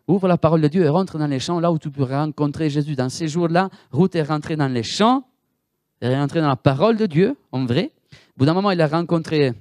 Ouvre 0.09 0.27
la 0.27 0.39
parole 0.39 0.61
de 0.61 0.67
Dieu 0.67 0.83
et 0.83 0.89
rentre 0.89 1.19
dans 1.19 1.27
les 1.27 1.39
champs, 1.39 1.59
là 1.59 1.71
où 1.71 1.77
tu 1.77 1.91
peux 1.91 2.01
rencontrer 2.01 2.71
Jésus. 2.71 2.95
Dans 2.95 3.09
ces 3.09 3.27
jours-là, 3.27 3.69
Ruth 3.91 4.15
est 4.15 4.23
rentrée 4.23 4.55
dans 4.55 4.67
les 4.67 4.81
champs, 4.81 5.23
elle 5.99 6.13
est 6.13 6.19
rentrée 6.19 6.41
dans 6.41 6.47
la 6.47 6.55
parole 6.55 6.97
de 6.97 7.05
Dieu, 7.05 7.37
en 7.51 7.63
vrai. 7.67 7.91
Au 8.11 8.39
bout 8.39 8.45
d'un 8.47 8.55
moment, 8.55 8.71
il 8.71 8.81
a 8.81 8.87
rencontré 8.87 9.53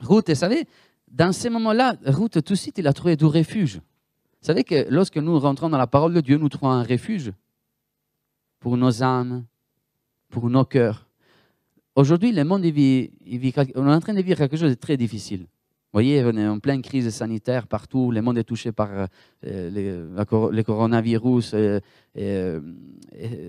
Ruth. 0.00 0.28
Et 0.28 0.32
vous 0.32 0.40
savez, 0.40 0.66
dans 1.06 1.30
ces 1.30 1.50
moments-là, 1.50 1.94
Ruth, 2.04 2.42
tout 2.42 2.54
de 2.54 2.58
suite, 2.58 2.78
il 2.78 2.86
a 2.88 2.92
trouvé 2.92 3.14
du 3.14 3.26
refuge. 3.26 3.76
Vous 3.76 4.46
savez 4.46 4.64
que 4.64 4.88
lorsque 4.90 5.18
nous 5.18 5.38
rentrons 5.38 5.68
dans 5.68 5.78
la 5.78 5.86
parole 5.86 6.14
de 6.14 6.20
Dieu, 6.20 6.36
nous 6.36 6.48
trouvons 6.48 6.72
un 6.72 6.82
refuge 6.82 7.32
pour 8.58 8.76
nos 8.76 9.04
âmes, 9.04 9.44
pour 10.30 10.50
nos 10.50 10.64
cœurs. 10.64 11.06
Aujourd'hui, 11.94 12.32
le 12.32 12.42
monde, 12.42 12.62
vit, 12.62 13.12
on 13.76 13.88
est 13.88 13.94
en 13.94 14.00
train 14.00 14.14
de 14.14 14.20
vivre 14.20 14.36
quelque 14.36 14.56
chose 14.56 14.70
de 14.70 14.74
très 14.74 14.96
difficile 14.96 15.46
voyez, 15.92 16.24
on 16.24 16.36
est 16.36 16.46
en 16.46 16.58
pleine 16.58 16.82
crise 16.82 17.08
sanitaire 17.10 17.66
partout, 17.66 18.10
le 18.10 18.20
monde 18.20 18.38
est 18.38 18.44
touché 18.44 18.72
par 18.72 18.90
euh, 19.46 20.08
le, 20.52 20.62
coronavirus. 20.62 21.54
Euh, 21.54 21.80
euh, 22.18 22.60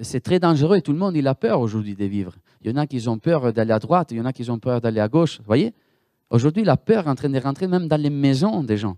c'est 0.02 0.22
très 0.22 0.40
dangereux 0.40 0.78
et 0.78 0.82
tout 0.82 0.94
le 0.94 1.00
monde 1.00 1.16
il 1.16 1.28
a 1.28 1.36
peur 1.36 1.60
aujourd'hui 1.60 1.96
de 1.96 2.06
vivre. 2.06 2.36
Il 2.62 2.72
y 2.72 2.74
en 2.74 2.78
a 2.78 2.88
qui 2.88 3.08
ont 3.08 3.20
peur 3.20 3.52
d'aller 3.54 3.74
à 3.74 3.80
droite, 3.80 4.12
il 4.12 4.18
y 4.18 4.22
en 4.22 4.26
a 4.26 4.34
qui 4.34 4.50
ont 4.50 4.60
peur 4.60 4.82
d'aller 4.82 5.00
à 5.00 5.08
gauche. 5.08 5.40
voyez 5.46 5.74
Aujourd'hui, 6.30 6.64
la 6.64 6.76
peur 6.76 7.08
est 7.08 7.10
en 7.10 7.16
train 7.16 7.30
de 7.30 7.40
rentrer 7.40 7.68
même 7.68 7.88
dans 7.88 8.02
les 8.02 8.10
maisons 8.10 8.64
des 8.64 8.78
gens. 8.78 8.98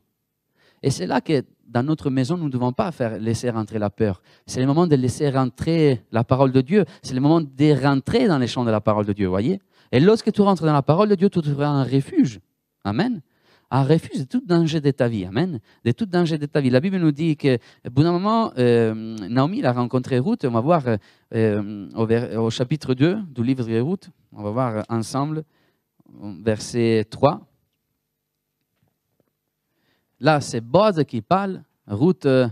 Et 0.81 0.89
c'est 0.89 1.05
là 1.05 1.21
que 1.21 1.43
dans 1.67 1.83
notre 1.83 2.09
maison, 2.09 2.37
nous 2.37 2.45
ne 2.45 2.49
devons 2.49 2.71
pas 2.71 2.91
faire 2.91 3.19
laisser 3.19 3.49
rentrer 3.49 3.77
la 3.77 3.89
peur. 3.89 4.21
C'est 4.47 4.59
le 4.59 4.65
moment 4.65 4.87
de 4.87 4.95
laisser 4.95 5.29
rentrer 5.29 6.03
la 6.11 6.23
parole 6.23 6.51
de 6.51 6.61
Dieu. 6.61 6.85
C'est 7.03 7.13
le 7.13 7.21
moment 7.21 7.41
de 7.41 7.83
rentrer 7.83 8.27
dans 8.27 8.39
les 8.39 8.47
champs 8.47 8.65
de 8.65 8.71
la 8.71 8.81
parole 8.81 9.05
de 9.05 9.13
Dieu, 9.13 9.27
voyez 9.27 9.59
Et 9.91 9.99
lorsque 9.99 10.31
tu 10.31 10.41
rentres 10.41 10.63
dans 10.63 10.73
la 10.73 10.81
parole 10.81 11.09
de 11.09 11.15
Dieu, 11.15 11.29
tu 11.29 11.41
trouveras 11.41 11.67
un 11.67 11.83
refuge. 11.83 12.39
Amen 12.83 13.21
un 13.71 13.83
refuge 13.83 14.19
de 14.19 14.23
tout 14.23 14.41
danger 14.45 14.81
de 14.81 14.91
ta 14.91 15.07
vie. 15.07 15.25
Amen. 15.25 15.59
De 15.85 15.91
tout 15.91 16.05
danger 16.05 16.37
de 16.37 16.45
ta 16.45 16.59
vie. 16.59 16.69
La 16.69 16.79
Bible 16.79 16.97
nous 16.97 17.11
dit 17.11 17.37
que, 17.37 17.57
bout 17.91 18.03
d'un 18.03 18.11
moment, 18.11 18.51
euh, 18.57 18.93
Naomi 19.29 19.63
a 19.63 19.71
rencontré 19.71 20.19
Ruth. 20.19 20.45
On 20.45 20.51
va 20.51 20.61
voir 20.61 20.83
euh, 21.35 21.89
au, 22.35 22.49
chapitre 22.49 22.93
2 22.93 23.17
du 23.29 23.43
livre 23.43 23.63
de 23.63 23.79
Ruth. 23.79 24.09
On 24.31 24.43
va 24.43 24.51
voir 24.51 24.85
ensemble, 24.89 25.43
verset 26.43 27.05
3. 27.09 27.41
Là, 30.19 30.41
c'est 30.41 30.61
Boaz 30.61 31.03
qui 31.07 31.21
parle. 31.21 31.61
Ruth 31.87 32.25
euh, 32.25 32.47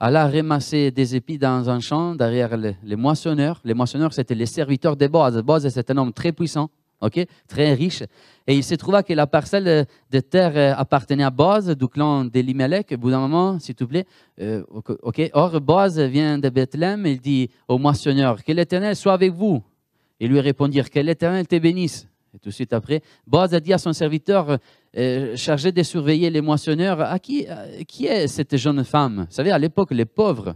alla 0.00 0.28
ramasser 0.28 0.90
des 0.90 1.14
épis 1.14 1.38
dans 1.38 1.70
un 1.70 1.78
champ 1.78 2.14
derrière 2.16 2.56
les, 2.56 2.96
moissonneurs. 2.96 3.60
Les 3.64 3.74
moissonneurs, 3.74 4.12
c'était 4.12 4.34
les 4.34 4.46
serviteurs 4.46 4.96
de 4.96 5.06
Boaz. 5.06 5.40
Boaz, 5.42 5.68
c'est 5.68 5.90
un 5.92 5.96
homme 5.96 6.12
très 6.12 6.32
puissant 6.32 6.70
ok, 7.00 7.26
très 7.48 7.74
riche. 7.74 8.02
Et 8.46 8.54
il 8.54 8.64
se 8.64 8.74
trouva 8.74 9.02
que 9.02 9.12
la 9.14 9.26
parcelle 9.26 9.86
de 10.10 10.20
terre 10.20 10.52
euh, 10.56 10.74
appartenait 10.76 11.24
à 11.24 11.30
Boaz, 11.30 11.70
du 11.70 11.88
clan 11.88 12.24
d'Elimelech. 12.24 12.94
Bout 12.94 13.10
d'un 13.10 13.20
moment, 13.20 13.58
s'il 13.58 13.74
te 13.74 13.84
plaît, 13.84 14.06
euh, 14.40 14.62
ok. 14.70 15.30
Or, 15.32 15.60
Boaz 15.60 15.98
vient 15.98 16.38
de 16.38 16.48
Bethléem, 16.50 17.06
il 17.06 17.20
dit 17.20 17.50
au 17.68 17.78
moissonneur, 17.78 18.42
que 18.44 18.52
l'Éternel 18.52 18.96
soit 18.96 19.14
avec 19.14 19.32
vous. 19.32 19.62
Et 20.20 20.28
lui 20.28 20.40
répondirent, 20.40 20.90
que 20.90 21.00
l'Éternel 21.00 21.46
te 21.46 21.56
bénisse. 21.58 22.06
Et 22.34 22.38
tout 22.38 22.50
de 22.50 22.54
suite 22.54 22.72
après, 22.72 23.00
Boaz 23.26 23.54
a 23.54 23.60
dit 23.60 23.72
à 23.72 23.78
son 23.78 23.92
serviteur 23.92 24.58
euh, 24.96 25.36
chargé 25.36 25.72
de 25.72 25.82
surveiller 25.82 26.30
les 26.30 26.40
moissonneurs, 26.40 27.00
à 27.00 27.18
qui, 27.18 27.46
qui 27.88 28.06
est 28.06 28.28
cette 28.28 28.56
jeune 28.56 28.84
femme? 28.84 29.26
Vous 29.28 29.34
savez, 29.34 29.52
à 29.52 29.58
l'époque, 29.58 29.92
les 29.92 30.04
pauvres, 30.04 30.54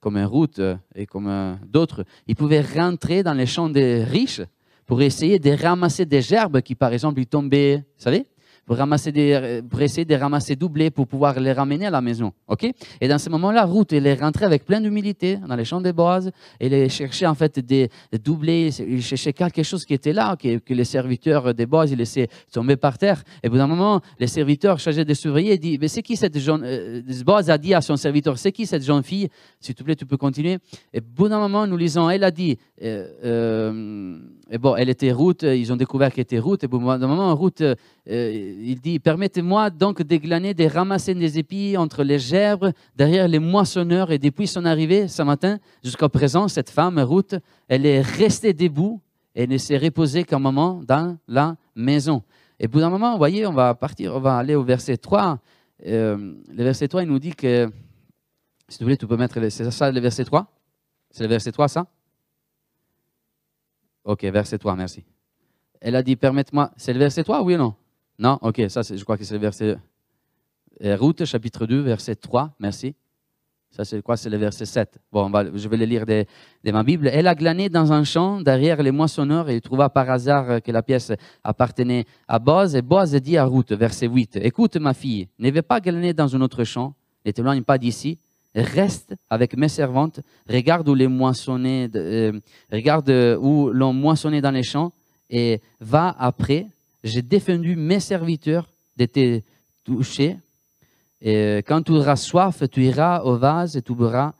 comme 0.00 0.18
Ruth 0.18 0.60
et 0.94 1.06
comme 1.06 1.58
d'autres, 1.66 2.04
ils 2.26 2.36
pouvaient 2.36 2.60
rentrer 2.60 3.22
dans 3.22 3.34
les 3.34 3.46
champs 3.46 3.68
des 3.68 4.02
riches 4.02 4.42
pour 4.86 5.02
essayer 5.02 5.38
de 5.38 5.50
ramasser 5.50 6.04
des 6.04 6.22
gerbes 6.22 6.60
qui, 6.60 6.74
par 6.74 6.92
exemple, 6.92 7.18
lui 7.18 7.26
tombaient, 7.26 7.76
vous 7.76 8.02
savez? 8.02 8.26
Ramasser 8.68 9.12
des, 9.12 9.60
pour 9.68 9.80
essayer 9.80 10.04
de 10.04 10.14
ramasser 10.14 10.56
doublés 10.56 10.90
pour 10.90 11.06
pouvoir 11.06 11.38
les 11.38 11.52
ramener 11.52 11.86
à 11.86 11.90
la 11.90 12.00
maison. 12.00 12.32
ok? 12.48 12.70
Et 13.00 13.08
dans 13.08 13.18
ce 13.18 13.28
moment-là, 13.30 13.64
Ruth, 13.64 13.92
elle 13.92 14.06
est 14.06 14.14
rentrée 14.14 14.44
avec 14.44 14.64
plein 14.64 14.80
d'humilité 14.80 15.38
dans 15.46 15.56
les 15.56 15.64
champs 15.64 15.80
de 15.80 15.92
Boaz. 15.92 16.30
Elle 16.60 16.90
cherchait 16.90 17.26
en 17.26 17.34
fait 17.34 17.58
des 17.60 17.90
doublés, 18.24 18.70
il 18.80 19.02
cherchait 19.02 19.32
quelque 19.32 19.62
chose 19.62 19.84
qui 19.84 19.94
était 19.94 20.12
là, 20.12 20.36
que, 20.36 20.72
les 20.72 20.84
serviteurs 20.84 21.54
de 21.54 21.64
Boaz 21.64 21.90
ils 21.90 21.98
laissaient 21.98 22.28
tomber 22.52 22.76
par 22.76 22.98
terre. 22.98 23.22
Et 23.42 23.48
au 23.48 23.50
bout 23.50 23.58
d'un 23.58 23.66
moment, 23.66 24.00
les 24.18 24.26
serviteurs 24.26 24.78
chargés 24.78 25.04
de 25.04 25.14
surveiller 25.14 25.58
disent 25.58 25.78
Mais 25.80 25.88
c'est 25.88 26.02
qui 26.02 26.16
cette 26.16 26.38
jeune. 26.38 26.62
Euh, 26.64 27.02
Boaz 27.24 27.50
a 27.50 27.58
dit 27.58 27.74
à 27.74 27.80
son 27.80 27.96
serviteur 27.96 28.38
C'est 28.38 28.52
qui 28.52 28.66
cette 28.66 28.84
jeune 28.84 29.02
fille? 29.02 29.28
S'il 29.60 29.74
te 29.74 29.82
plaît, 29.82 29.96
tu 29.96 30.06
peux 30.06 30.16
continuer. 30.16 30.58
Et 30.92 30.98
au 30.98 31.02
bout 31.02 31.28
d'un 31.28 31.38
moment, 31.38 31.66
nous 31.66 31.76
lisons 31.76 32.08
Elle 32.08 32.24
a 32.24 32.30
dit 32.30 32.58
euh, 32.82 33.08
euh, 33.24 34.18
et 34.50 34.58
bon, 34.58 34.76
elle 34.76 34.90
était 34.90 35.12
Ruth, 35.12 35.44
ils 35.44 35.72
ont 35.72 35.76
découvert 35.76 36.12
qu'elle 36.12 36.22
était 36.22 36.38
Ruth. 36.38 36.62
Et 36.62 36.66
au 36.66 36.68
bout 36.68 36.78
d'un 36.80 37.06
moment, 37.06 37.34
Ruth 37.34 37.62
il 38.60 38.80
dit, 38.80 38.98
permettez-moi 38.98 39.70
donc 39.70 40.02
déglaner, 40.02 40.54
de 40.54 40.64
ramasser 40.64 41.14
des 41.14 41.38
épis 41.38 41.76
entre 41.76 42.02
les 42.04 42.18
gerbes, 42.18 42.72
derrière 42.96 43.28
les 43.28 43.38
moissonneurs. 43.38 44.10
Et 44.10 44.18
depuis 44.18 44.46
son 44.46 44.64
arrivée 44.64 45.08
ce 45.08 45.22
matin 45.22 45.58
jusqu'à 45.82 46.08
présent, 46.08 46.48
cette 46.48 46.70
femme, 46.70 46.98
Ruth, 46.98 47.36
elle 47.68 47.86
est 47.86 48.00
restée 48.00 48.52
debout 48.52 49.00
et 49.34 49.46
ne 49.46 49.56
s'est 49.58 49.78
reposée 49.78 50.24
qu'un 50.24 50.38
moment 50.38 50.82
dans 50.86 51.16
la 51.26 51.56
maison. 51.74 52.22
Et 52.58 52.68
bout 52.68 52.80
d'un 52.80 52.90
moment, 52.90 53.12
vous 53.12 53.18
voyez, 53.18 53.46
on 53.46 53.52
va 53.52 53.74
partir, 53.74 54.14
on 54.14 54.20
va 54.20 54.38
aller 54.38 54.54
au 54.54 54.62
verset 54.62 54.96
3. 54.96 55.38
Euh, 55.86 56.34
le 56.48 56.64
verset 56.64 56.88
3, 56.88 57.02
il 57.02 57.08
nous 57.08 57.18
dit 57.18 57.34
que, 57.34 57.70
si 58.68 58.78
tu 58.78 58.84
voulais, 58.84 58.96
tu 58.96 59.06
peux 59.06 59.16
mettre, 59.16 59.34
c'est 59.48 59.70
ça 59.70 59.90
le 59.90 60.00
verset 60.00 60.24
3 60.24 60.46
C'est 61.10 61.24
le 61.24 61.28
verset 61.28 61.50
3, 61.50 61.68
ça? 61.68 61.86
Ok, 64.04 64.22
verset 64.24 64.58
3, 64.58 64.76
merci. 64.76 65.04
Elle 65.80 65.96
a 65.96 66.02
dit, 66.02 66.14
permette-moi, 66.14 66.70
c'est 66.76 66.92
le 66.92 66.98
verset 66.98 67.24
3, 67.24 67.42
oui 67.42 67.54
ou 67.54 67.58
non? 67.58 67.74
Non? 68.22 68.38
Ok, 68.40 68.62
ça, 68.68 68.82
je 68.82 69.02
crois 69.02 69.18
que 69.18 69.24
c'est 69.24 69.34
le 69.34 69.40
verset. 69.40 69.76
Euh, 70.84 70.96
Route, 70.96 71.24
chapitre 71.24 71.66
2, 71.66 71.80
verset 71.80 72.14
3, 72.14 72.54
merci. 72.60 72.94
Ça, 73.72 73.84
c'est 73.84 74.00
quoi 74.00 74.16
C'est 74.16 74.30
le 74.30 74.36
verset 74.36 74.64
7. 74.64 75.00
Bon, 75.10 75.28
je 75.54 75.68
vais 75.68 75.76
le 75.76 75.86
lire 75.86 76.06
de, 76.06 76.24
ma 76.70 76.84
Bible. 76.84 77.08
Elle 77.12 77.26
a 77.26 77.34
glané 77.34 77.68
dans 77.68 77.92
un 77.92 78.04
champ 78.04 78.40
derrière 78.40 78.80
les 78.80 78.92
moissonneurs 78.92 79.50
et 79.50 79.60
trouva 79.60 79.88
par 79.88 80.08
hasard 80.08 80.62
que 80.62 80.70
la 80.70 80.82
pièce 80.84 81.10
appartenait 81.42 82.04
à 82.28 82.38
Boaz. 82.38 82.76
Et 82.76 82.82
Boaz 82.82 83.12
dit 83.16 83.36
à 83.36 83.44
Ruth, 83.44 83.72
verset 83.72 84.06
8, 84.06 84.36
Écoute 84.42 84.76
ma 84.76 84.94
fille, 84.94 85.26
ne 85.40 85.50
vais 85.50 85.62
pas 85.62 85.80
glaner 85.80 86.12
dans 86.12 86.36
un 86.36 86.40
autre 86.42 86.62
champ, 86.62 86.94
ne 87.26 87.32
t'éloigne 87.32 87.62
pas 87.62 87.78
d'ici, 87.78 88.18
reste 88.54 89.16
avec 89.30 89.56
mes 89.56 89.68
servantes, 89.68 90.20
regarde 90.48 90.88
où 90.88 90.94
les 90.94 91.08
moissonnés, 91.08 91.88
euh, 91.96 92.38
regarde 92.70 93.10
où 93.40 93.70
l'on 93.70 93.92
moissonnait 93.92 94.42
dans 94.42 94.52
les 94.52 94.62
champs 94.62 94.92
et 95.28 95.60
va 95.80 96.14
après 96.18 96.68
j'ai 97.02 97.22
défendu 97.22 97.76
mes 97.76 98.00
serviteurs 98.00 98.68
de 98.96 99.06
te 99.06 99.40
toucher. 99.84 100.36
Et 101.20 101.58
quand 101.66 101.82
tu 101.82 101.92
auras 101.92 102.16
soif, 102.16 102.62
tu 102.70 102.82
iras 102.84 103.22
au 103.22 103.36
vase 103.36 103.76
et 103.76 103.82
tu 103.82 103.94
boiras. 103.94 104.34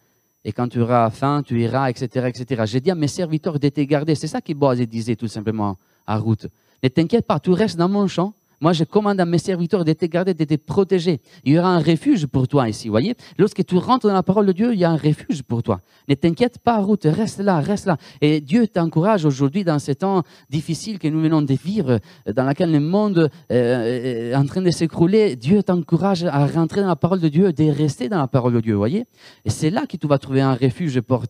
Et 0.45 0.53
quand 0.53 0.69
tu 0.69 0.81
auras 0.81 1.11
faim, 1.11 1.43
tu 1.47 1.61
iras, 1.61 1.89
etc., 1.91 2.29
etc. 2.29 2.63
J'ai 2.67 2.81
dit 2.81 2.91
à 2.91 2.95
mes 2.95 3.09
serviteurs 3.09 3.59
de 3.59 3.69
te 3.69 3.81
garder. 3.83 4.15
C'est 4.15 4.27
ça 4.27 4.41
que 4.41 4.53
Boaz 4.53 4.81
disait 4.81 5.15
tout 5.15 5.29
simplement 5.29 5.79
à 6.07 6.19
Ruth. 6.19 6.49
Ne 6.83 6.89
t'inquiète 6.89 7.27
pas, 7.27 7.39
tu 7.39 7.51
restes 7.51 7.77
dans 7.77 7.89
mon 7.89 8.09
champ. 8.09 8.35
Moi, 8.63 8.73
je 8.73 8.85
commande 8.85 9.19
à 9.19 9.25
mes 9.25 9.39
serviteurs 9.39 9.85
de 9.85 9.93
te 9.93 10.07
garder, 10.07 10.35
de 10.35 10.45
te 10.45 10.55
protéger. 10.55 11.21
Il 11.43 11.53
y 11.53 11.59
aura 11.59 11.71
un 11.71 11.81
refuge 11.81 12.27
pour 12.29 12.47
toi 12.47 12.69
ici, 12.69 12.89
voyez 12.89 13.17
Lorsque 13.37 13.67
tu 13.67 13.77
rentres 13.77 14.07
dans 14.07 14.15
la 14.15 14.23
parole 14.23 14.47
de 14.47 14.53
Dieu, 14.53 14.73
il 14.73 14.79
y 14.79 14.85
a 14.85 14.91
un 14.91 14.97
refuge 14.97 15.43
pour 15.43 15.65
toi. 15.65 15.81
Ne 16.09 16.15
t'inquiète 16.15 16.61
pas, 16.61 16.79
route, 16.79 17.03
reste 17.03 17.41
là, 17.41 17.59
reste 17.59 17.87
là. 17.87 17.97
Et 18.21 18.41
Dieu 18.41 18.69
t'encourage 18.69 19.25
aujourd'hui 19.25 19.65
dans 19.65 19.81
ces 19.81 19.97
temps 19.97 20.23
difficiles 20.49 21.01
que 21.01 21.09
nous 21.09 21.21
venons 21.21 21.43
de 21.43 21.55
vivre, 21.55 21.99
dans 22.33 22.47
lesquels 22.47 22.71
le 22.71 22.79
monde 22.79 23.31
euh, 23.51 24.31
est 24.31 24.37
en 24.37 24.47
train 24.47 24.63
de 24.63 24.71
s'écrouler. 24.71 25.35
Dieu 25.35 25.65
t'encourage 25.65 26.23
à 26.23 26.47
rentrer 26.47 26.83
dans 26.83 26.87
la 26.87 26.95
parole 26.95 27.19
de 27.19 27.29
Dieu, 27.29 27.53
de 27.53 27.65
rester 27.65 28.09
dans 28.09 28.19
la 28.19 28.29
parole 28.29 28.55
de 28.55 28.61
Dieu, 28.61 28.77
voyez 28.77 29.07
Et 29.45 29.51
c'est 29.51 29.71
là 29.71 29.87
que 29.87 29.97
tu 29.97 30.07
vas 30.07 30.19
trouver 30.19 30.41
un 30.41 30.55
refuge 30.55 31.01
pour 31.01 31.25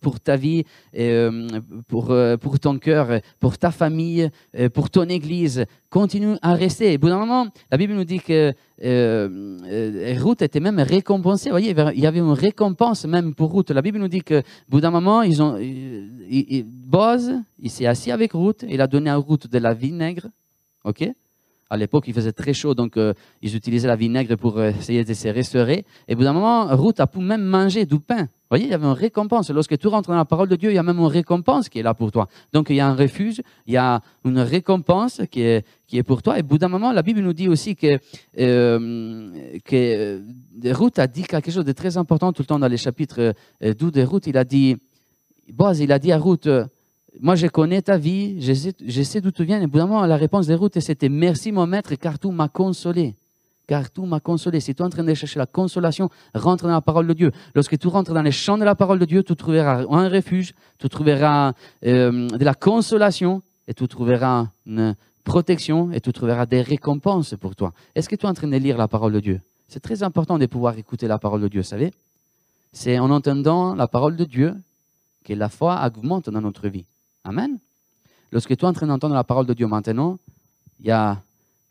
pour 0.00 0.20
ta 0.20 0.36
vie, 0.36 0.64
euh, 0.96 1.48
pour, 1.88 2.10
euh, 2.10 2.36
pour 2.36 2.58
ton 2.58 2.78
cœur, 2.78 3.20
pour 3.40 3.58
ta 3.58 3.70
famille, 3.70 4.30
euh, 4.58 4.68
pour 4.68 4.90
ton 4.90 5.04
église. 5.04 5.64
Continue 5.90 6.36
à 6.42 6.54
rester. 6.54 6.94
Au 6.94 6.98
bout 6.98 7.08
d'un 7.08 7.18
moment, 7.18 7.46
la 7.70 7.76
Bible 7.76 7.94
nous 7.94 8.04
dit 8.04 8.20
que 8.20 8.52
Ruth 8.80 10.42
était 10.42 10.60
même 10.60 10.80
récompensée. 10.80 11.50
Vous 11.50 11.54
voyez, 11.54 11.74
il 11.94 12.00
y 12.00 12.06
avait 12.06 12.18
une 12.18 12.32
récompense 12.32 13.04
même 13.04 13.34
pour 13.34 13.54
Ruth. 13.54 13.70
La 13.70 13.82
Bible 13.82 13.98
nous 13.98 14.08
dit 14.08 14.22
que 14.22 14.42
bout 14.68 14.80
d'un 14.80 14.90
moment, 14.90 15.22
ils 15.22 15.42
ont, 15.42 15.58
Boaz, 16.64 17.32
il 17.58 17.70
s'est 17.70 17.86
assis 17.86 18.10
avec 18.10 18.32
Ruth, 18.32 18.64
il 18.68 18.80
a 18.80 18.86
donné 18.86 19.10
à 19.10 19.16
Ruth 19.16 19.46
de 19.50 19.58
la 19.58 19.74
vinaigre. 19.74 20.28
OK? 20.84 21.08
À 21.72 21.76
l'époque, 21.76 22.04
il 22.06 22.14
faisait 22.14 22.32
très 22.32 22.52
chaud, 22.52 22.74
donc 22.74 22.98
ils 23.40 23.56
utilisaient 23.56 23.88
la 23.88 23.96
vinaigre 23.96 24.36
pour 24.36 24.62
essayer 24.62 25.04
de 25.04 25.14
se 25.14 25.28
restaurer. 25.28 25.84
Et 26.06 26.14
au 26.14 26.16
bout 26.16 26.24
d'un 26.24 26.32
moment, 26.32 26.66
Ruth 26.76 27.00
a 27.00 27.06
pu 27.06 27.20
même 27.20 27.42
manger 27.42 27.86
du 27.86 27.98
pain 27.98 28.28
voyez, 28.52 28.66
il 28.66 28.70
y 28.70 28.74
avait 28.74 28.86
une 28.86 28.92
récompense. 28.92 29.50
Lorsque 29.50 29.78
tu 29.78 29.88
rentres 29.88 30.10
dans 30.10 30.16
la 30.16 30.26
parole 30.26 30.48
de 30.48 30.56
Dieu, 30.56 30.70
il 30.70 30.74
y 30.74 30.78
a 30.78 30.82
même 30.82 30.98
une 30.98 31.06
récompense 31.06 31.68
qui 31.68 31.78
est 31.78 31.82
là 31.82 31.94
pour 31.94 32.12
toi. 32.12 32.28
Donc 32.52 32.68
il 32.68 32.76
y 32.76 32.80
a 32.80 32.86
un 32.86 32.94
refuge, 32.94 33.40
il 33.66 33.72
y 33.72 33.78
a 33.78 34.02
une 34.24 34.38
récompense 34.38 35.22
qui 35.30 35.40
est, 35.40 35.66
qui 35.86 35.96
est 35.96 36.02
pour 36.02 36.22
toi. 36.22 36.38
Et 36.38 36.42
au 36.42 36.44
bout 36.44 36.58
d'un 36.58 36.68
moment, 36.68 36.92
la 36.92 37.02
Bible 37.02 37.20
nous 37.20 37.32
dit 37.32 37.48
aussi 37.48 37.74
que, 37.74 37.98
euh, 38.38 39.30
que 39.64 39.74
euh, 39.74 40.72
Ruth 40.72 40.98
a 40.98 41.06
dit 41.06 41.22
quelque 41.22 41.50
chose 41.50 41.64
de 41.64 41.72
très 41.72 41.96
important 41.96 42.32
tout 42.32 42.42
le 42.42 42.46
temps 42.46 42.58
dans 42.58 42.68
les 42.68 42.76
chapitres 42.76 43.34
12 43.62 43.74
euh, 43.88 43.90
de 43.90 44.02
Ruth. 44.02 44.26
Il 44.26 44.36
a 44.36 44.44
dit, 44.44 44.76
il 45.48 45.92
a 45.92 45.98
dit 45.98 46.12
à 46.12 46.18
Ruth, 46.18 46.48
moi 47.20 47.34
je 47.34 47.46
connais 47.46 47.82
ta 47.82 47.96
vie, 47.96 48.40
je 48.40 48.52
sais, 48.52 48.72
je 48.84 49.02
sais 49.02 49.20
d'où 49.20 49.30
tu 49.30 49.44
viens. 49.44 49.60
Et 49.60 49.66
bout 49.66 49.78
la 49.78 50.16
réponse 50.16 50.46
de 50.46 50.54
Ruth, 50.54 50.78
c'était, 50.80 51.08
merci 51.08 51.52
mon 51.52 51.66
maître, 51.66 51.94
car 51.94 52.18
tout 52.18 52.30
m'a 52.30 52.48
consolé 52.48 53.14
car 53.66 53.90
tout 53.90 54.04
m'a 54.04 54.20
consolé. 54.20 54.60
Si 54.60 54.74
tu 54.74 54.82
es 54.82 54.84
en 54.84 54.90
train 54.90 55.04
de 55.04 55.14
chercher 55.14 55.38
la 55.38 55.46
consolation, 55.46 56.10
rentre 56.34 56.64
dans 56.64 56.72
la 56.72 56.80
parole 56.80 57.06
de 57.06 57.14
Dieu. 57.14 57.32
Lorsque 57.54 57.78
tu 57.78 57.88
rentres 57.88 58.12
dans 58.12 58.20
les 58.20 58.32
champs 58.32 58.58
de 58.58 58.64
la 58.64 58.74
parole 58.74 58.98
de 58.98 59.04
Dieu, 59.04 59.22
tu 59.22 59.34
trouveras 59.36 59.84
un 59.88 60.08
refuge, 60.08 60.52
tu 60.78 60.88
trouveras 60.88 61.52
euh, 61.86 62.28
de 62.28 62.44
la 62.44 62.54
consolation 62.54 63.40
et 63.66 63.72
tu 63.72 63.86
trouveras 63.88 64.48
une 64.66 64.94
protection 65.24 65.92
et 65.92 66.00
tu 66.00 66.12
trouveras 66.12 66.46
des 66.46 66.60
récompenses 66.60 67.34
pour 67.40 67.54
toi. 67.54 67.72
Est-ce 67.94 68.08
que 68.08 68.16
tu 68.16 68.26
es 68.26 68.28
en 68.28 68.34
train 68.34 68.48
de 68.48 68.56
lire 68.56 68.76
la 68.76 68.88
parole 68.88 69.12
de 69.12 69.20
Dieu? 69.20 69.40
C'est 69.68 69.80
très 69.80 70.02
important 70.02 70.38
de 70.38 70.46
pouvoir 70.46 70.76
écouter 70.76 71.06
la 71.06 71.18
parole 71.18 71.40
de 71.40 71.48
Dieu, 71.48 71.60
vous 71.60 71.66
savez 71.66 71.92
C'est 72.72 72.98
en 72.98 73.10
entendant 73.10 73.74
la 73.74 73.86
parole 73.86 74.16
de 74.16 74.24
Dieu 74.24 74.54
que 75.24 75.32
la 75.32 75.48
foi 75.48 75.80
augmente 75.86 76.28
dans 76.28 76.40
notre 76.40 76.68
vie. 76.68 76.84
Amen. 77.24 77.58
Lorsque 78.30 78.56
tu 78.56 78.64
es 78.64 78.68
en 78.68 78.72
train 78.72 78.86
d'entendre 78.86 79.14
la 79.14 79.24
parole 79.24 79.46
de 79.46 79.54
Dieu 79.54 79.66
maintenant, 79.66 80.18
il 80.80 80.86
y 80.86 80.90
a 80.90 81.22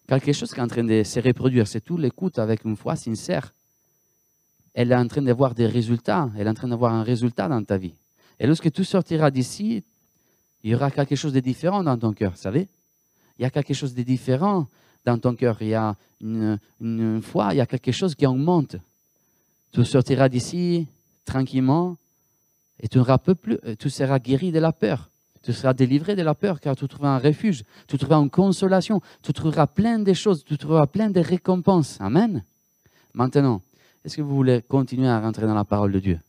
quelque 0.08 0.32
chose 0.34 0.54
qui 0.54 0.60
est 0.60 0.64
en 0.64 0.68
train 0.68 0.84
de 0.84 1.04
se 1.04 1.20
reproduire. 1.20 1.68
C'est 1.68 1.82
tout 1.82 1.98
l'écoute 1.98 2.40
avec 2.40 2.64
une 2.64 2.78
foi 2.78 2.96
sincère. 2.96 3.54
Elle 4.74 4.92
est 4.92 4.96
en 4.96 5.08
train 5.08 5.22
d'avoir 5.22 5.54
des 5.54 5.68
résultats. 5.68 6.30
Elle 6.38 6.48
est 6.48 6.50
en 6.50 6.54
train 6.54 6.68
d'avoir 6.68 6.94
un 6.94 7.04
résultat 7.04 7.48
dans 7.48 7.64
ta 7.64 7.78
vie. 7.78 7.94
Et 8.40 8.48
lorsque 8.48 8.72
tu 8.72 8.84
sortiras 8.84 9.30
d'ici, 9.30 9.84
il 10.64 10.72
y 10.72 10.76
aura 10.76 10.92
quelque 10.92 11.16
chose 11.16 11.34
de 11.34 11.40
différent 11.40 11.84
dans 11.84 11.98
ton 11.98 12.14
cœur, 12.14 12.32
vous 12.32 12.38
savez 12.38 12.68
Il 13.38 13.44
y 13.44 13.46
a 13.46 13.50
quelque 13.50 13.74
chose 13.74 13.94
de 13.94 14.04
différent 14.04 14.68
dans 15.06 15.18
ton 15.18 15.36
cœur, 15.36 15.58
il 15.62 15.70
y 15.70 15.74
a 15.74 15.96
une, 16.22 16.60
une 16.80 17.22
foi, 17.22 17.54
il 17.54 17.58
y 17.58 17.62
a 17.62 17.66
quelque 17.66 17.92
chose 17.92 18.16
qui 18.16 18.26
augmente. 18.26 18.78
Tu 19.72 19.84
sortiras 19.84 20.30
d'ici 20.30 20.88
tranquillement 21.26 21.98
et 22.80 22.88
tu, 22.88 23.00
plus, 23.42 23.60
tu 23.78 23.90
seras 23.90 24.20
guéri 24.20 24.52
de 24.52 24.60
la 24.60 24.72
peur. 24.72 25.11
Tu 25.44 25.54
seras 25.54 25.74
délivré 25.74 26.16
de 26.16 26.22
la 26.22 26.36
peur 26.36 26.60
car 26.60 26.76
tu 26.76 26.88
trouveras 26.88 27.16
un 27.16 27.20
refuge, 27.20 27.64
tu 27.88 27.98
trouveras 27.98 28.22
une 28.22 28.30
consolation, 28.30 29.02
tu 29.24 29.34
trouveras 29.34 29.68
plein 29.68 30.00
de 30.00 30.14
choses, 30.14 30.44
tu 30.44 30.58
trouveras 30.58 30.88
plein 30.88 31.10
de 31.10 31.20
récompenses. 31.20 31.98
Amen. 32.00 32.44
Maintenant, 33.14 33.62
est-ce 34.06 34.18
que 34.18 34.22
vous 34.22 34.36
voulez 34.36 34.62
continuer 34.62 35.08
à 35.08 35.20
rentrer 35.20 35.48
dans 35.48 35.56
la 35.56 35.66
parole 35.66 35.92
de 35.92 36.00
Dieu? 36.00 36.20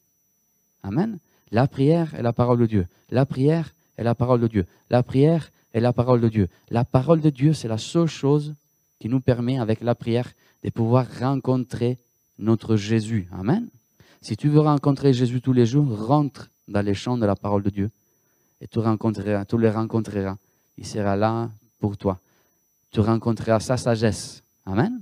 Amen. 0.82 1.18
La 1.50 1.68
prière 1.68 2.14
est 2.14 2.22
la 2.22 2.32
parole 2.32 2.58
de 2.58 2.66
Dieu. 2.66 2.86
La 3.10 3.26
prière 3.26 3.74
est 3.98 4.04
la 4.04 4.14
parole 4.14 4.40
de 4.40 4.48
Dieu. 4.48 4.66
La 4.88 5.02
prière 5.02 5.50
est 5.74 5.80
la 5.80 5.92
parole 5.92 6.20
de 6.20 6.28
Dieu. 6.28 6.48
La 6.70 6.84
parole 6.84 7.20
de 7.20 7.30
Dieu, 7.30 7.52
c'est 7.52 7.68
la 7.68 7.78
seule 7.78 8.08
chose 8.08 8.54
qui 8.98 9.08
nous 9.08 9.20
permet, 9.20 9.58
avec 9.58 9.82
la 9.82 9.94
prière, 9.94 10.32
de 10.64 10.70
pouvoir 10.70 11.06
rencontrer 11.20 11.98
notre 12.38 12.76
Jésus. 12.76 13.28
Amen. 13.32 13.68
Si 14.22 14.36
tu 14.36 14.48
veux 14.48 14.60
rencontrer 14.60 15.12
Jésus 15.12 15.40
tous 15.40 15.52
les 15.52 15.66
jours, 15.66 16.06
rentre 16.06 16.50
dans 16.68 16.80
les 16.80 16.94
champs 16.94 17.18
de 17.18 17.26
la 17.26 17.36
parole 17.36 17.62
de 17.62 17.70
Dieu 17.70 17.90
et 18.62 18.68
tu 18.68 18.78
rencontreras, 18.78 19.44
tu 19.44 19.58
le 19.58 19.68
rencontreras. 19.70 20.36
Il 20.78 20.86
sera 20.86 21.16
là 21.16 21.50
pour 21.80 21.96
toi. 21.96 22.20
Tu 22.92 23.00
rencontreras 23.00 23.58
sa 23.58 23.76
sagesse. 23.76 24.40
Amen. 24.64 25.00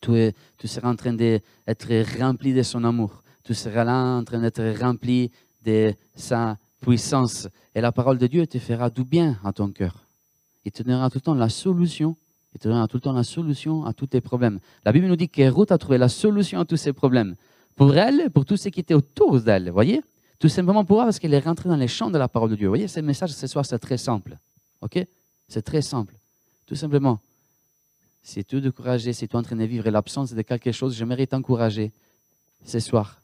Tu, 0.00 0.16
es, 0.16 0.34
tu 0.58 0.66
seras 0.66 0.90
en 0.90 0.96
train 0.96 1.12
d'être 1.12 2.18
rempli 2.18 2.52
de 2.52 2.64
son 2.64 2.82
amour. 2.82 3.22
Tu 3.44 3.54
seras 3.54 3.84
là 3.84 4.16
en 4.16 4.24
train 4.24 4.40
d'être 4.40 4.76
rempli 4.80 5.30
de 5.64 5.94
sa 6.16 6.58
puissance. 6.80 7.46
Et 7.76 7.80
la 7.80 7.92
parole 7.92 8.18
de 8.18 8.26
Dieu 8.26 8.44
te 8.48 8.58
fera 8.58 8.90
du 8.90 9.04
bien 9.04 9.38
à 9.44 9.52
ton 9.52 9.70
cœur. 9.70 10.04
Il 10.64 10.72
te 10.72 10.82
donnera 10.82 11.10
tout 11.10 11.18
le 11.18 11.22
temps 11.22 11.34
la 11.34 11.50
solution. 11.50 12.16
Il 12.54 12.58
te 12.58 12.66
donnera 12.66 12.88
tout 12.88 12.96
le 12.96 13.02
temps 13.02 13.12
la 13.12 13.22
solution 13.22 13.84
à 13.84 13.92
tous 13.92 14.08
tes 14.08 14.20
problèmes. 14.20 14.58
La 14.84 14.90
Bible 14.90 15.06
nous 15.06 15.16
dit 15.16 15.28
que 15.28 15.72
a 15.72 15.78
trouvé 15.78 15.96
la 15.96 16.08
solution 16.08 16.58
à 16.58 16.64
tous 16.64 16.76
ses 16.76 16.92
problèmes. 16.92 17.36
Pour 17.76 17.96
elle, 17.96 18.30
pour 18.30 18.44
tous 18.44 18.56
ceux 18.56 18.70
qui 18.70 18.80
étaient 18.80 18.94
autour 18.94 19.40
d'elle. 19.40 19.70
Voyez? 19.70 20.02
Tout 20.44 20.50
simplement 20.50 20.84
pour 20.84 20.98
parce 20.98 21.18
qu'elle 21.18 21.32
est 21.32 21.38
rentrée 21.38 21.70
dans 21.70 21.76
les 21.76 21.88
champs 21.88 22.10
de 22.10 22.18
la 22.18 22.28
parole 22.28 22.50
de 22.50 22.56
Dieu. 22.56 22.66
Vous 22.66 22.72
voyez, 22.72 22.86
ce 22.86 23.00
message 23.00 23.30
ce 23.30 23.46
soir, 23.46 23.64
c'est 23.64 23.78
très 23.78 23.96
simple. 23.96 24.36
OK? 24.82 25.02
C'est 25.48 25.62
très 25.62 25.80
simple. 25.80 26.14
Tout 26.66 26.74
simplement, 26.74 27.18
si 28.22 28.44
tu 28.44 28.58
es 28.58 28.60
découragé, 28.60 29.14
si 29.14 29.26
tu 29.26 29.32
es 29.32 29.38
en 29.38 29.42
train 29.42 29.56
de 29.56 29.64
vivre 29.64 29.88
l'absence 29.88 30.34
de 30.34 30.42
quelque 30.42 30.70
chose, 30.70 30.94
j'aimerais 30.94 31.26
t'encourager 31.26 31.92
ce 32.62 32.78
soir 32.78 33.22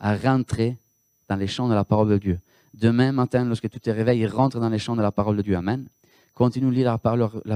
à 0.00 0.14
rentrer 0.14 0.76
dans 1.30 1.36
les 1.36 1.46
champs 1.46 1.66
de 1.66 1.72
la 1.72 1.82
parole 1.86 2.10
de 2.10 2.18
Dieu. 2.18 2.38
Demain 2.74 3.10
matin, 3.12 3.46
lorsque 3.46 3.70
tu 3.70 3.80
te 3.80 3.88
réveilles, 3.88 4.26
rentre 4.26 4.60
dans 4.60 4.68
les 4.68 4.78
champs 4.78 4.96
de 4.96 5.02
la 5.02 5.12
parole 5.12 5.38
de 5.38 5.42
Dieu. 5.42 5.56
Amen. 5.56 5.88
Continue 6.34 6.66
de 6.66 6.72
lire 6.72 6.92
la 6.92 6.98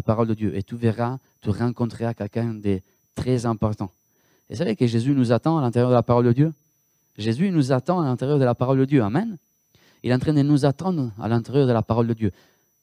parole, 0.03 0.29
de 0.29 0.35
Dieu 0.35 0.57
et 0.57 0.62
tu 0.62 0.77
verras, 0.77 1.19
tu 1.43 1.51
rencontreras 1.51 2.14
quelqu'un 2.14 2.55
de 2.55 2.81
très 3.14 3.45
important. 3.45 3.90
Et 4.49 4.55
vous 4.55 4.59
savez 4.61 4.77
que 4.77 4.87
Jésus 4.87 5.12
nous 5.12 5.31
attend 5.31 5.59
à 5.59 5.61
l'intérieur 5.61 5.90
de 5.90 5.95
la 5.95 6.03
parole 6.03 6.25
de 6.25 6.33
Dieu 6.33 6.55
Jésus 7.16 7.50
nous 7.50 7.72
attend 7.72 8.00
à 8.00 8.05
l'intérieur 8.05 8.38
de 8.38 8.44
la 8.44 8.55
parole 8.55 8.79
de 8.79 8.85
Dieu. 8.85 9.03
Amen. 9.03 9.37
Il 10.03 10.11
est 10.11 10.14
en 10.14 10.18
train 10.18 10.35
de 10.35 10.42
nous 10.42 10.64
attendre 10.64 11.12
à 11.20 11.29
l'intérieur 11.29 11.66
de 11.66 11.72
la 11.72 11.83
parole 11.83 12.07
de 12.09 12.14
Dieu. 12.14 12.33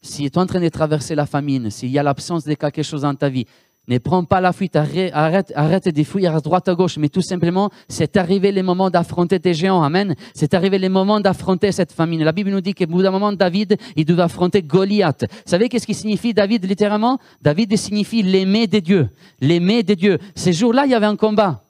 Si 0.01 0.23
tu 0.23 0.23
es 0.25 0.37
en 0.37 0.45
train 0.45 0.59
de 0.59 0.69
traverser 0.69 1.13
la 1.15 1.25
famine, 1.25 1.69
s'il 1.69 1.89
y 1.89 1.99
a 1.99 2.03
l'absence 2.03 2.43
de 2.45 2.53
quelque 2.55 2.81
chose 2.81 3.01
dans 3.01 3.13
ta 3.13 3.29
vie, 3.29 3.45
ne 3.87 3.97
prends 3.97 4.23
pas 4.23 4.39
la 4.41 4.53
fuite, 4.53 4.75
arrête, 4.75 5.51
arrête 5.55 5.89
de 5.89 6.03
fuir 6.03 6.35
à 6.35 6.39
droite 6.39 6.69
à 6.69 6.75
gauche, 6.75 6.97
mais 6.97 7.09
tout 7.09 7.21
simplement, 7.21 7.69
c'est 7.89 8.15
arrivé 8.15 8.51
le 8.51 8.63
moment 8.63 8.89
d'affronter 8.89 9.39
tes 9.39 9.53
géants. 9.53 9.83
Amen. 9.83 10.15
C'est 10.33 10.53
arrivé 10.53 10.79
le 10.79 10.87
moment 10.87 11.19
d'affronter 11.19 11.71
cette 11.71 11.91
famine. 11.91 12.23
La 12.23 12.31
Bible 12.31 12.51
nous 12.51 12.61
dit 12.61 12.73
qu'au 12.73 12.85
bout 12.85 13.01
d'un 13.01 13.11
moment, 13.11 13.33
David, 13.33 13.77
il 13.95 14.05
devait 14.05 14.21
affronter 14.21 14.61
Goliath. 14.61 15.25
Vous 15.29 15.49
savez 15.49 15.67
qu'est-ce 15.67 15.87
qui 15.87 15.95
signifie 15.95 16.33
David 16.33 16.65
littéralement? 16.65 17.19
David 17.41 17.75
signifie 17.75 18.23
l'aimer 18.23 18.67
de 18.67 18.79
Dieu. 18.79 19.09
L'aimer 19.41 19.83
de 19.83 19.95
Dieu. 19.95 20.19
Ces 20.35 20.53
jours-là, 20.53 20.85
il 20.85 20.91
y 20.91 20.95
avait 20.95 21.07
un 21.07 21.17
combat 21.17 21.63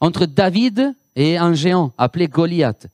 entre 0.00 0.26
David 0.26 0.94
et 1.16 1.36
un 1.36 1.54
géant 1.54 1.92
appelé 1.98 2.28
Goliath. 2.28 2.86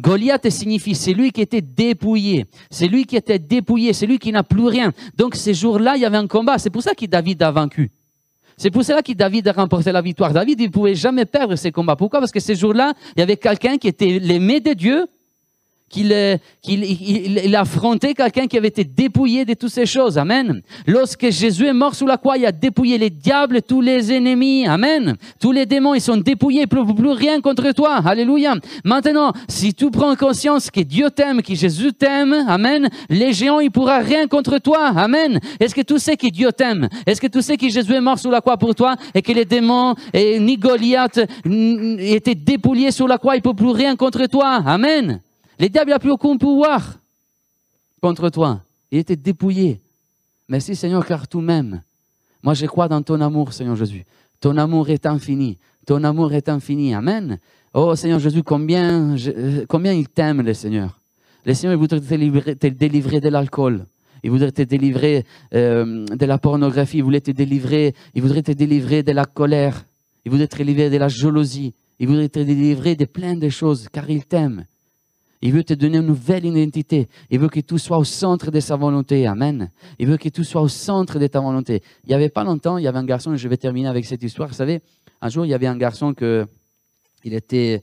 Goliath 0.00 0.48
signifie 0.50 0.94
c'est 0.94 1.12
lui 1.12 1.32
qui 1.32 1.40
était 1.40 1.60
dépouillé, 1.60 2.46
c'est 2.70 2.86
lui 2.86 3.04
qui 3.04 3.16
était 3.16 3.38
dépouillé, 3.38 3.92
c'est 3.92 4.06
lui 4.06 4.18
qui 4.18 4.30
n'a 4.30 4.44
plus 4.44 4.66
rien. 4.66 4.92
Donc 5.16 5.34
ces 5.34 5.54
jours-là, 5.54 5.96
il 5.96 6.02
y 6.02 6.04
avait 6.04 6.16
un 6.16 6.28
combat. 6.28 6.58
C'est 6.58 6.70
pour 6.70 6.82
ça 6.82 6.94
que 6.94 7.06
David 7.06 7.42
a 7.42 7.50
vaincu. 7.50 7.90
C'est 8.56 8.70
pour 8.70 8.84
cela 8.84 9.02
que 9.02 9.12
David 9.12 9.46
a 9.48 9.52
remporté 9.52 9.92
la 9.92 10.02
victoire. 10.02 10.32
David, 10.32 10.60
il 10.60 10.66
ne 10.66 10.72
pouvait 10.72 10.94
jamais 10.94 11.24
perdre 11.24 11.54
ces 11.54 11.70
combats. 11.70 11.94
Pourquoi? 11.94 12.18
Parce 12.18 12.32
que 12.32 12.40
ces 12.40 12.56
jours-là, 12.56 12.92
il 13.16 13.20
y 13.20 13.22
avait 13.22 13.36
quelqu'un 13.36 13.78
qui 13.78 13.86
était 13.86 14.18
l'aimé 14.18 14.60
de 14.60 14.72
Dieu 14.72 15.06
qu'il 15.88 16.38
il, 16.66 17.56
affrontait 17.56 18.14
quelqu'un 18.14 18.46
qui 18.46 18.56
avait 18.56 18.68
été 18.68 18.84
dépouillé 18.84 19.44
de 19.44 19.54
toutes 19.54 19.70
ces 19.70 19.86
choses. 19.86 20.18
Amen. 20.18 20.62
Lorsque 20.86 21.30
Jésus 21.30 21.66
est 21.66 21.72
mort 21.72 21.94
sous 21.94 22.06
la 22.06 22.16
croix, 22.16 22.36
il 22.36 22.46
a 22.46 22.52
dépouillé 22.52 22.98
les 22.98 23.10
diables, 23.10 23.62
tous 23.62 23.80
les 23.80 24.12
ennemis. 24.12 24.66
Amen. 24.66 25.16
Tous 25.40 25.52
les 25.52 25.66
démons, 25.66 25.94
ils 25.94 26.00
sont 26.00 26.16
dépouillés, 26.16 26.66
plus, 26.66 26.84
plus 26.94 27.10
rien 27.10 27.40
contre 27.40 27.72
toi. 27.72 28.00
Alléluia. 28.04 28.54
Maintenant, 28.84 29.32
si 29.48 29.74
tu 29.74 29.90
prends 29.90 30.14
conscience 30.14 30.70
que 30.70 30.80
Dieu 30.80 31.10
t'aime, 31.10 31.42
que 31.42 31.54
Jésus 31.54 31.92
t'aime, 31.92 32.44
Amen, 32.48 32.88
les 33.08 33.32
géants, 33.32 33.60
ils 33.60 33.70
pourront 33.70 34.02
rien 34.02 34.26
contre 34.26 34.58
toi. 34.58 34.88
Amen. 34.96 35.40
Est-ce 35.60 35.74
que 35.74 35.82
tu 35.82 35.98
sais 35.98 36.16
que 36.16 36.28
Dieu 36.28 36.52
t'aime? 36.52 36.88
Est-ce 37.06 37.20
que 37.20 37.26
tu 37.26 37.42
sais 37.42 37.56
que 37.56 37.68
Jésus 37.68 37.94
est 37.94 38.00
mort 38.00 38.18
sous 38.18 38.30
la 38.30 38.40
croix 38.40 38.56
pour 38.56 38.74
toi 38.74 38.96
et 39.14 39.22
que 39.22 39.32
les 39.32 39.44
démons 39.44 39.94
et 40.12 40.38
ni 40.38 40.56
Goliath 40.56 41.20
étaient 41.44 42.34
dépouillés 42.34 42.90
sur 42.90 43.08
la 43.08 43.18
croix, 43.18 43.36
ils 43.36 43.38
ne 43.38 43.42
peuvent 43.42 43.54
plus 43.54 43.70
rien 43.70 43.96
contre 43.96 44.26
toi? 44.26 44.62
Amen. 44.66 45.20
Les 45.58 45.68
diables 45.68 45.90
n'ont 45.90 45.98
plus 45.98 46.10
aucun 46.10 46.36
pouvoir 46.36 46.98
contre 48.00 48.30
toi. 48.30 48.62
Il 48.90 48.98
était 48.98 49.16
dépouillé. 49.16 49.80
Merci 50.48 50.76
Seigneur, 50.76 51.04
car 51.04 51.26
tout 51.26 51.40
même. 51.40 51.82
Moi, 52.42 52.54
je 52.54 52.66
crois 52.66 52.88
dans 52.88 53.02
ton 53.02 53.20
amour, 53.20 53.52
Seigneur 53.52 53.76
Jésus. 53.76 54.04
Ton 54.40 54.56
amour 54.56 54.88
est 54.88 55.04
infini. 55.04 55.58
Ton 55.84 56.04
amour 56.04 56.32
est 56.32 56.48
infini. 56.48 56.94
Amen. 56.94 57.38
Oh 57.74 57.94
Seigneur 57.96 58.20
Jésus, 58.20 58.42
combien, 58.42 59.16
combien 59.68 59.92
il 59.92 60.08
t'aime, 60.08 60.42
le 60.42 60.54
Seigneur. 60.54 61.00
Le 61.44 61.54
Seigneur, 61.54 61.74
il 61.74 61.78
voudrait 61.78 62.00
te 62.54 62.66
délivrer, 62.68 63.20
de 63.20 63.28
l'alcool. 63.28 63.84
Il 64.22 64.30
voudrait 64.30 64.52
te 64.52 64.62
délivrer 64.62 65.24
euh, 65.54 66.04
de 66.06 66.26
la 66.26 66.38
pornographie. 66.38 66.98
Il 66.98 67.04
voudrait 67.04 67.20
te 67.20 67.30
délivrer, 67.30 67.94
il 68.14 68.22
voudrait 68.22 68.42
te 68.42 68.52
délivrer 68.52 69.02
de 69.02 69.12
la 69.12 69.24
colère. 69.24 69.84
Il 70.24 70.30
voudrait 70.30 70.48
te 70.48 70.56
délivrer 70.56 70.90
de 70.90 70.96
la 70.96 71.08
jalousie. 71.08 71.74
Il 71.98 72.06
voudrait 72.06 72.28
te 72.28 72.38
délivrer 72.38 72.94
de 72.94 73.04
plein 73.04 73.34
de 73.34 73.48
choses, 73.48 73.88
car 73.90 74.08
il 74.08 74.24
t'aime. 74.24 74.64
Il 75.40 75.52
veut 75.52 75.64
te 75.64 75.74
donner 75.74 75.98
une 75.98 76.06
nouvelle 76.06 76.44
identité. 76.44 77.08
Il 77.30 77.38
veut 77.38 77.48
que 77.48 77.60
tout 77.60 77.78
soit 77.78 77.98
au 77.98 78.04
centre 78.04 78.50
de 78.50 78.60
sa 78.60 78.76
volonté. 78.76 79.26
Amen. 79.26 79.70
Il 79.98 80.08
veut 80.08 80.16
que 80.16 80.28
tout 80.28 80.44
soit 80.44 80.62
au 80.62 80.68
centre 80.68 81.18
de 81.18 81.26
ta 81.26 81.40
volonté. 81.40 81.82
Il 82.04 82.08
n'y 82.08 82.14
avait 82.14 82.28
pas 82.28 82.44
longtemps, 82.44 82.78
il 82.78 82.84
y 82.84 82.88
avait 82.88 82.98
un 82.98 83.04
garçon, 83.04 83.34
et 83.34 83.38
je 83.38 83.48
vais 83.48 83.56
terminer 83.56 83.88
avec 83.88 84.04
cette 84.04 84.22
histoire. 84.22 84.48
Vous 84.48 84.54
savez, 84.54 84.80
un 85.20 85.28
jour, 85.28 85.46
il 85.46 85.50
y 85.50 85.54
avait 85.54 85.66
un 85.66 85.76
garçon 85.76 86.12
que, 86.12 86.46
il 87.22 87.34
était, 87.34 87.82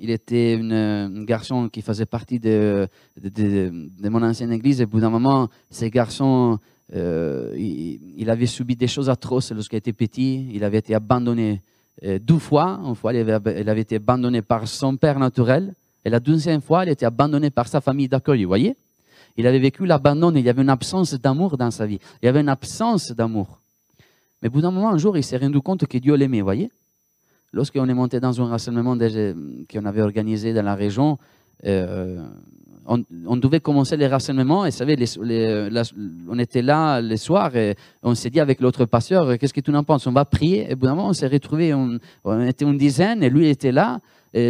il 0.00 0.10
était 0.10 0.58
un 0.62 1.24
garçon 1.24 1.68
qui 1.68 1.82
faisait 1.82 2.06
partie 2.06 2.38
de, 2.38 2.86
de, 3.20 4.08
mon 4.08 4.22
ancienne 4.22 4.52
église. 4.52 4.80
Et 4.80 4.84
au 4.84 4.88
bout 4.88 5.00
d'un 5.00 5.10
moment, 5.10 5.48
ce 5.70 5.86
garçon, 5.86 6.58
euh, 6.94 7.52
il, 7.56 8.30
avait 8.30 8.46
subi 8.46 8.76
des 8.76 8.86
choses 8.86 9.10
atroces 9.10 9.50
lorsqu'il 9.50 9.78
était 9.78 9.92
petit. 9.92 10.48
Il 10.52 10.62
avait 10.62 10.78
été 10.78 10.94
abandonné 10.94 11.60
euh, 12.04 12.20
deux 12.20 12.38
fois. 12.38 12.80
Une 12.84 12.94
fois, 12.94 13.12
il 13.12 13.28
avait 13.68 13.80
été 13.80 13.96
abandonné 13.96 14.42
par 14.42 14.68
son 14.68 14.96
père 14.96 15.18
naturel. 15.18 15.74
Et 16.06 16.08
la 16.08 16.20
deuxième 16.20 16.60
fois, 16.60 16.84
il 16.84 16.90
était 16.90 17.04
abandonné 17.04 17.50
par 17.50 17.66
sa 17.66 17.80
famille 17.80 18.06
d'accueil, 18.06 18.44
vous 18.44 18.48
voyez 18.48 18.76
Il 19.36 19.44
avait 19.44 19.58
vécu 19.58 19.84
l'abandon, 19.86 20.32
il 20.32 20.46
y 20.46 20.48
avait 20.48 20.62
une 20.62 20.70
absence 20.70 21.14
d'amour 21.14 21.56
dans 21.56 21.72
sa 21.72 21.84
vie. 21.84 21.98
Il 22.22 22.26
y 22.26 22.28
avait 22.28 22.42
une 22.42 22.48
absence 22.48 23.10
d'amour. 23.10 23.60
Mais 24.40 24.46
au 24.46 24.52
bout 24.52 24.60
d'un 24.60 24.70
moment, 24.70 24.90
un 24.90 24.98
jour, 24.98 25.16
il 25.16 25.24
s'est 25.24 25.36
rendu 25.36 25.60
compte 25.60 25.84
que 25.84 25.98
Dieu 25.98 26.14
l'aimait, 26.14 26.38
vous 26.38 26.44
voyez 26.44 26.70
Lorsqu'on 27.52 27.88
est 27.88 27.94
monté 27.94 28.20
dans 28.20 28.40
un 28.40 28.46
rassemblement 28.46 28.96
qu'on 28.96 29.84
avait 29.84 30.00
organisé 30.00 30.54
dans 30.54 30.62
la 30.62 30.76
région, 30.76 31.18
euh, 31.64 32.24
on, 32.86 33.36
devait 33.36 33.58
commencer 33.58 33.96
les 33.96 34.06
rassemblements 34.06 34.64
et 34.64 34.70
vous 34.70 34.76
savez, 34.76 34.96
on 36.28 36.38
était 36.38 36.62
là 36.62 37.00
le 37.00 37.16
soir 37.16 37.56
et 37.56 37.74
on 38.04 38.14
s'est 38.14 38.30
dit 38.30 38.38
avec 38.38 38.60
l'autre 38.60 38.84
pasteur, 38.84 39.36
qu'est-ce 39.38 39.52
que 39.52 39.60
tu 39.60 39.74
en 39.74 39.82
penses? 39.82 40.06
On 40.06 40.12
va 40.12 40.24
prier. 40.24 40.70
Et 40.70 40.74
au 40.74 40.76
bout 40.76 40.86
d'un 40.86 40.94
moment, 40.94 41.08
on 41.08 41.14
s'est 41.14 41.26
retrouvés, 41.26 41.74
on, 41.74 41.98
on, 42.22 42.46
était 42.46 42.64
une 42.64 42.78
dizaine 42.78 43.24
et 43.24 43.28
lui 43.28 43.48
était 43.48 43.72
là 43.72 43.98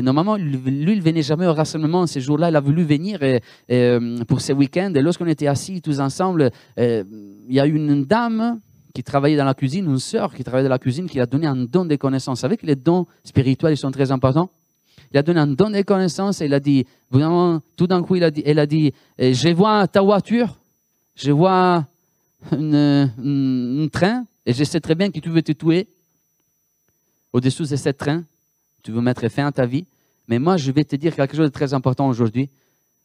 normalement, 0.02 0.36
lui, 0.36 0.92
il 0.92 1.02
venait 1.02 1.22
jamais 1.22 1.46
au 1.46 1.54
rassemblement. 1.54 2.06
Ces 2.06 2.20
jours-là, 2.20 2.50
il 2.50 2.56
a 2.56 2.60
voulu 2.60 2.82
venir 2.82 3.20
euh, 3.22 4.24
pour 4.24 4.40
ces 4.40 4.52
week-ends. 4.52 4.92
Et 4.94 5.00
lorsqu'on 5.00 5.26
était 5.26 5.46
assis 5.46 5.80
tous 5.80 6.00
ensemble, 6.00 6.50
euh, 6.78 7.04
il 7.48 7.54
y 7.54 7.60
a 7.60 7.66
une 7.66 8.04
dame 8.04 8.60
qui 8.92 9.04
travaillait 9.04 9.36
dans 9.36 9.44
la 9.44 9.54
cuisine, 9.54 9.84
une 9.84 9.98
sœur 9.98 10.34
qui 10.34 10.42
travaillait 10.42 10.68
dans 10.68 10.74
la 10.74 10.78
cuisine, 10.78 11.08
qui 11.08 11.20
a 11.20 11.26
donné 11.26 11.46
un 11.46 11.56
don 11.56 11.84
de 11.84 11.94
connaissances. 11.96 12.38
Vous 12.38 12.42
savez 12.42 12.56
que 12.56 12.66
les 12.66 12.74
dons 12.74 13.06
spirituels, 13.22 13.74
ils 13.74 13.76
sont 13.76 13.90
très 13.90 14.10
importants? 14.10 14.50
Il 15.12 15.18
a 15.18 15.22
donné 15.22 15.38
un 15.38 15.46
don 15.46 15.70
de 15.70 15.82
connaissances 15.82 16.40
et 16.40 16.46
il 16.46 16.54
a 16.54 16.60
dit, 16.60 16.84
vraiment, 17.10 17.60
tout 17.76 17.86
d'un 17.86 18.02
coup, 18.02 18.16
il 18.16 18.24
a 18.24 18.30
dit, 18.66 18.92
euh, 19.20 19.32
je 19.32 19.48
vois 19.50 19.86
ta 19.86 20.00
voiture, 20.00 20.56
je 21.14 21.30
vois 21.30 21.86
un 22.50 23.88
train, 23.92 24.24
et 24.44 24.52
je 24.52 24.64
sais 24.64 24.80
très 24.80 24.94
bien 24.94 25.10
que 25.10 25.20
tu 25.20 25.28
veux 25.28 25.42
te 25.42 25.52
tuer 25.52 25.86
au-dessous 27.32 27.66
de 27.66 27.76
ce 27.76 27.90
train 27.90 28.24
tu 28.86 28.92
veux 28.92 29.00
mettre 29.00 29.28
fin 29.28 29.46
à 29.46 29.52
ta 29.52 29.66
vie. 29.66 29.84
Mais 30.28 30.38
moi, 30.38 30.56
je 30.56 30.70
vais 30.70 30.84
te 30.84 30.94
dire 30.94 31.16
quelque 31.16 31.36
chose 31.36 31.46
de 31.46 31.52
très 31.52 31.74
important 31.74 32.08
aujourd'hui. 32.08 32.50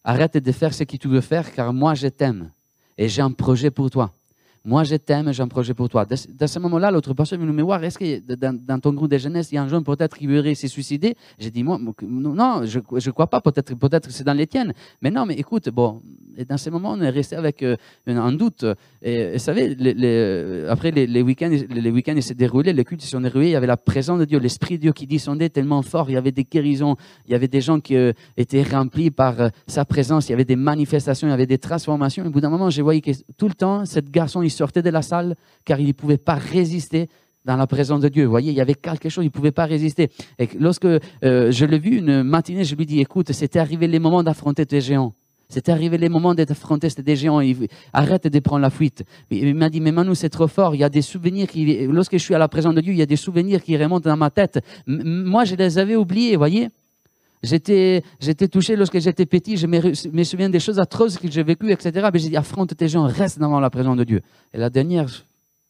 Arrête 0.04 0.38
de 0.38 0.52
faire 0.52 0.76
ce 0.76 0.84
que 0.84 0.96
tu 0.96 1.08
veux 1.08 1.22
faire, 1.22 1.52
car 1.52 1.74
moi, 1.74 1.96
je 1.96 2.08
t'aime. 2.08 2.52
Et 3.00 3.10
j'ai 3.10 3.24
un 3.24 3.32
projet 3.32 3.72
pour 3.72 3.90
toi. 3.90 4.14
Moi, 4.64 4.84
je 4.84 4.96
t'aime, 4.96 5.34
j'ai 5.34 5.42
un 5.42 5.48
projet 5.48 5.74
pour 5.74 5.90
toi. 5.90 6.06
Dans 6.06 6.48
ce 6.48 6.60
moment-là, 6.60 6.92
l'autre 6.92 7.14
personne 7.16 7.42
vient 7.44 7.52
me 7.52 7.64
voir, 7.64 7.84
est-ce 7.84 7.98
que 7.98 8.36
dans, 8.36 8.80
ton 8.80 8.94
groupe 8.94 9.10
de 9.10 9.18
jeunesse, 9.18 9.52
il 9.52 9.56
y 9.56 9.58
a 9.58 9.64
un 9.64 9.68
jeune 9.68 9.84
peut-être 9.84 10.16
qui 10.16 10.28
voudrait 10.28 10.54
se 10.54 10.68
suicider 10.68 11.16
J'ai 11.40 11.50
dit, 11.50 11.64
moi, 11.64 11.80
non, 12.02 12.62
je 12.66 12.80
ne 12.80 13.12
crois 13.12 13.28
pas, 13.28 13.42
peut-être 13.42 13.74
peut 13.74 13.90
c'est 14.10 14.24
dans 14.24 14.34
les 14.34 14.46
tiennes. 14.46 14.74
Mais 15.02 15.10
non, 15.10 15.26
mais 15.26 15.34
écoute, 15.34 15.70
bon, 15.70 16.02
et 16.38 16.46
dans 16.46 16.58
ce 16.58 16.70
moment, 16.70 16.92
on 16.92 17.02
est 17.02 17.10
resté 17.10 17.36
avec 17.36 17.62
euh, 17.64 17.76
un 18.08 18.32
doute. 18.32 18.66
Et, 19.02 19.34
vous 19.34 19.40
savez, 19.40 19.76
après 20.70 20.92
les, 20.92 21.22
week-ends, 21.22 21.50
les 21.70 21.92
week-ends 21.92 22.20
s'est 22.22 22.36
déroulé, 22.36 22.74
les 22.74 22.86
cultes 22.86 23.02
se 23.02 23.10
sont 23.10 23.22
déroulés, 23.22 23.48
il 23.48 23.52
y 23.52 23.56
avait 23.56 23.68
la 23.68 23.78
présence 23.78 24.20
de 24.20 24.26
Dieu, 24.26 24.40
l'Esprit 24.40 24.78
de 24.78 24.82
Dieu 24.82 24.94
qui 24.94 25.08
descendait 25.08 25.50
tellement 25.50 25.82
fort, 25.82 26.10
il 26.10 26.14
y 26.14 26.18
avait 26.18 26.32
des 26.32 26.44
guérisons, 26.44 26.96
il 27.26 27.32
y 27.32 27.36
avait 27.36 27.48
des 27.48 27.62
gens 27.62 27.80
qui 27.80 27.96
euh, 27.96 28.14
étaient 28.38 28.64
remplis 28.64 29.12
par 29.12 29.42
euh, 29.42 29.50
sa 29.68 29.86
présence, 29.86 30.30
il 30.30 30.32
y 30.32 30.34
avait 30.34 30.46
des 30.46 30.56
manifestations, 30.56 31.28
il 31.28 31.32
y 31.32 31.34
avait 31.34 31.46
des 31.46 31.58
transformations. 31.58 32.24
Et 32.24 32.28
au 32.28 32.32
bout 32.32 32.42
d'un 32.42 32.50
moment, 32.50 32.70
je 32.70 32.82
voyais 32.82 33.02
que 33.02 33.12
tout 33.38 33.48
le 33.48 33.54
temps, 33.54 33.86
ce 33.86 34.00
garçon, 34.00 34.42
il 34.42 34.51
sortait 34.52 34.82
de 34.82 34.90
la 34.90 35.02
salle 35.02 35.36
car 35.66 35.80
il 35.80 35.88
ne 35.88 35.92
pouvait 35.94 36.18
pas 36.18 36.36
résister 36.36 37.10
dans 37.46 37.58
la 37.58 37.68
présence 37.68 38.02
de 38.02 38.10
Dieu. 38.10 38.26
Vous 38.26 38.32
voyez, 38.32 38.52
il 38.52 38.58
y 38.58 38.62
avait 38.62 38.76
quelque 38.76 39.10
chose, 39.10 39.24
il 39.24 39.28
ne 39.28 39.32
pouvait 39.32 39.52
pas 39.52 39.66
résister. 39.66 40.10
Et 40.38 40.50
lorsque 40.60 40.86
euh, 40.86 41.00
je 41.52 41.66
l'ai 41.66 41.80
vu 41.80 41.98
une 41.98 42.24
matinée, 42.24 42.64
je 42.64 42.76
lui 42.76 42.86
dis, 42.86 43.00
écoute, 43.00 43.32
c'était 43.32 43.60
arrivé 43.60 43.88
les 43.88 44.00
moments 44.00 44.24
d'affronter 44.24 44.66
tes 44.66 44.82
géants. 44.82 45.14
C'était 45.52 45.74
arrivé 45.74 45.98
les 45.98 46.08
moments 46.08 46.34
d'affronter 46.34 46.88
des 46.88 47.16
géants. 47.18 47.42
arrête 47.92 48.28
de 48.28 48.40
prendre 48.40 48.62
la 48.62 48.70
fuite. 48.70 49.04
Il 49.30 49.54
m'a 49.56 49.70
dit, 49.70 49.82
mais 49.82 49.92
Manu, 49.92 50.16
c'est 50.16 50.30
trop 50.30 50.48
fort. 50.48 50.76
Il 50.76 50.80
y 50.80 50.84
a 50.84 50.90
des 50.90 51.02
souvenirs 51.02 51.48
qui, 51.48 51.88
lorsque 51.88 52.14
je 52.14 52.24
suis 52.24 52.34
à 52.34 52.38
la 52.38 52.48
présence 52.48 52.74
de 52.74 52.80
Dieu, 52.80 52.94
il 52.94 53.00
y 53.00 53.02
a 53.02 53.06
des 53.06 53.18
souvenirs 53.18 53.62
qui 53.62 53.76
remontent 53.76 54.10
dans 54.10 54.16
ma 54.16 54.30
tête. 54.30 54.64
moi, 54.88 55.44
je 55.44 55.56
les 55.56 55.78
avais 55.78 55.98
oubliés, 55.98 56.38
voyez. 56.38 56.70
J'étais, 57.44 58.04
j'étais 58.20 58.48
touché 58.48 58.76
lorsque 58.76 59.00
j'étais 59.00 59.26
petit, 59.26 59.58
je 59.58 59.66
me, 59.66 60.24
souviens 60.24 60.50
des 60.50 60.60
choses 60.60 60.80
atroces 60.80 61.18
que 61.18 61.30
j'ai 61.30 61.42
vécues, 61.42 61.72
etc. 61.72 62.08
Mais 62.14 62.20
j'ai 62.20 62.30
dit, 62.30 62.38
affronte 62.38 62.76
tes 62.76 62.88
gens, 62.88 63.04
reste 63.04 63.40
devant 63.40 63.60
la 63.60 63.70
présence 63.70 63.98
de 63.98 64.04
Dieu. 64.04 64.22
Et 64.54 64.58
la 64.58 64.70
dernière 64.70 65.08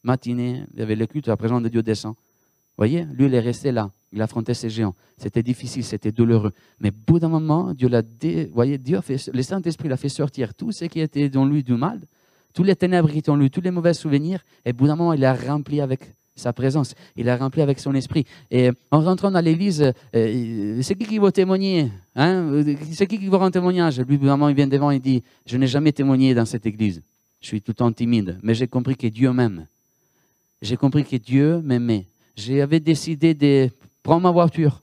matinée, 0.03 0.65
il 0.73 0.79
y 0.79 0.83
avait 0.83 0.95
le 0.95 1.05
culte, 1.07 1.27
la 1.27 1.37
présence 1.37 1.63
de 1.63 1.69
Dieu 1.69 1.81
descend. 1.81 2.15
Voyez, 2.77 3.05
lui, 3.13 3.27
il 3.27 3.33
est 3.33 3.39
resté 3.39 3.71
là. 3.71 3.89
Il 4.11 4.21
affrontait 4.21 4.53
ces 4.53 4.69
géants. 4.69 4.95
C'était 5.17 5.43
difficile, 5.43 5.83
c'était 5.83 6.11
douloureux. 6.11 6.51
Mais 6.79 6.89
au 6.89 7.11
bout 7.11 7.19
d'un 7.19 7.29
moment, 7.29 7.73
Dieu 7.73 7.87
l'a 7.87 8.01
voyez, 8.51 8.77
Dieu 8.77 8.97
a 8.97 9.01
fait, 9.01 9.29
le 9.33 9.41
Saint-Esprit 9.41 9.87
l'a 9.87 9.97
fait 9.97 10.09
sortir 10.09 10.53
tout 10.53 10.71
ce 10.71 10.85
qui 10.85 10.99
était 10.99 11.29
dans 11.29 11.45
lui 11.45 11.63
du 11.63 11.73
mal, 11.73 12.01
tous 12.53 12.63
les 12.63 12.75
ténèbres 12.75 13.09
qui 13.09 13.19
étaient 13.19 13.29
en 13.29 13.37
lui, 13.37 13.49
tous 13.49 13.61
les 13.61 13.71
mauvais 13.71 13.93
souvenirs. 13.93 14.43
Et 14.65 14.71
au 14.71 14.73
bout 14.73 14.87
d'un 14.87 14.95
moment, 14.95 15.13
il 15.13 15.21
l'a 15.21 15.33
rempli 15.33 15.79
avec 15.79 16.01
sa 16.35 16.53
présence. 16.53 16.95
Il 17.15 17.25
l'a 17.25 17.37
rempli 17.37 17.61
avec 17.61 17.79
son 17.79 17.93
esprit. 17.93 18.25
Et 18.49 18.71
en 18.89 19.01
rentrant 19.01 19.31
dans 19.31 19.43
l'église, 19.43 19.93
euh, 20.15 20.81
c'est 20.81 20.95
qui 20.95 21.05
qui 21.05 21.19
va 21.19 21.31
témoigner 21.31 21.91
hein? 22.15 22.63
C'est 22.91 23.07
qui 23.07 23.19
qui 23.19 23.27
va 23.27 23.37
rendre 23.37 23.51
témoignage? 23.51 23.99
Lui, 24.01 24.17
vraiment, 24.17 24.49
il 24.49 24.55
vient 24.55 24.67
devant 24.67 24.91
et 24.91 24.99
dit 24.99 25.23
Je 25.45 25.57
n'ai 25.57 25.67
jamais 25.67 25.91
témoigné 25.91 26.33
dans 26.33 26.45
cette 26.45 26.65
église. 26.65 27.01
Je 27.41 27.47
suis 27.47 27.61
tout 27.61 27.71
le 27.71 27.75
temps 27.75 27.91
timide. 27.91 28.39
Mais 28.43 28.53
j'ai 28.53 28.67
compris 28.67 28.95
que 28.95 29.07
Dieu 29.07 29.31
m'aime. 29.33 29.65
J'ai 30.61 30.77
compris 30.77 31.03
que 31.03 31.15
Dieu 31.15 31.59
m'aimait. 31.61 32.05
J'avais 32.35 32.79
décidé 32.79 33.33
de 33.33 33.69
prendre 34.03 34.21
ma 34.21 34.31
voiture. 34.31 34.81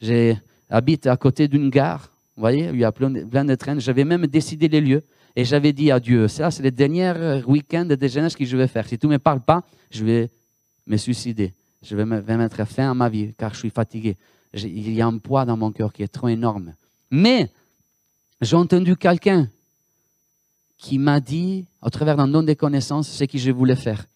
J'habite 0.00 1.06
à 1.06 1.16
côté 1.16 1.48
d'une 1.48 1.68
gare. 1.68 2.10
Vous 2.36 2.42
voyez, 2.42 2.70
il 2.72 2.78
y 2.78 2.84
a 2.84 2.92
plein 2.92 3.10
de, 3.10 3.54
trains. 3.56 3.78
J'avais 3.80 4.04
même 4.04 4.26
décidé 4.26 4.68
les 4.68 4.80
lieux. 4.80 5.02
Et 5.36 5.44
j'avais 5.44 5.72
dit 5.72 5.90
à 5.90 6.00
Dieu, 6.00 6.26
ça, 6.26 6.50
c'est 6.50 6.62
le 6.62 6.70
dernier 6.70 7.12
week-end 7.46 7.84
de 7.84 8.08
jeunesse 8.08 8.34
que 8.34 8.44
je 8.44 8.56
vais 8.56 8.66
faire. 8.66 8.86
Si 8.88 8.98
tu 8.98 9.06
ne 9.06 9.12
me 9.12 9.18
parles 9.18 9.40
pas, 9.40 9.62
je 9.90 10.04
vais 10.04 10.30
me 10.90 10.96
suicider. 10.96 11.54
Je 11.82 11.96
vais, 11.96 12.04
mettre 12.04 12.66
fin 12.66 12.90
à 12.90 12.94
ma 12.94 13.08
vie 13.08 13.32
car 13.38 13.54
je 13.54 13.60
suis 13.60 13.70
fatigué. 13.70 14.16
Il 14.52 14.92
y 14.92 15.00
a 15.00 15.06
un 15.06 15.18
poids 15.18 15.44
dans 15.46 15.56
mon 15.56 15.70
cœur 15.70 15.92
qui 15.92 16.02
est 16.02 16.08
trop 16.08 16.28
énorme. 16.28 16.74
Mais 17.10 17.48
j'ai 18.40 18.56
entendu 18.56 18.96
quelqu'un 18.96 19.48
qui 20.76 20.98
m'a 20.98 21.20
dit, 21.20 21.66
au 21.80 21.90
travers 21.90 22.16
d'un 22.16 22.28
don 22.28 22.42
de 22.42 22.52
connaissances, 22.54 23.08
ce 23.08 23.24
que 23.24 23.38
je 23.38 23.50
voulais 23.50 23.76
faire. 23.76 24.06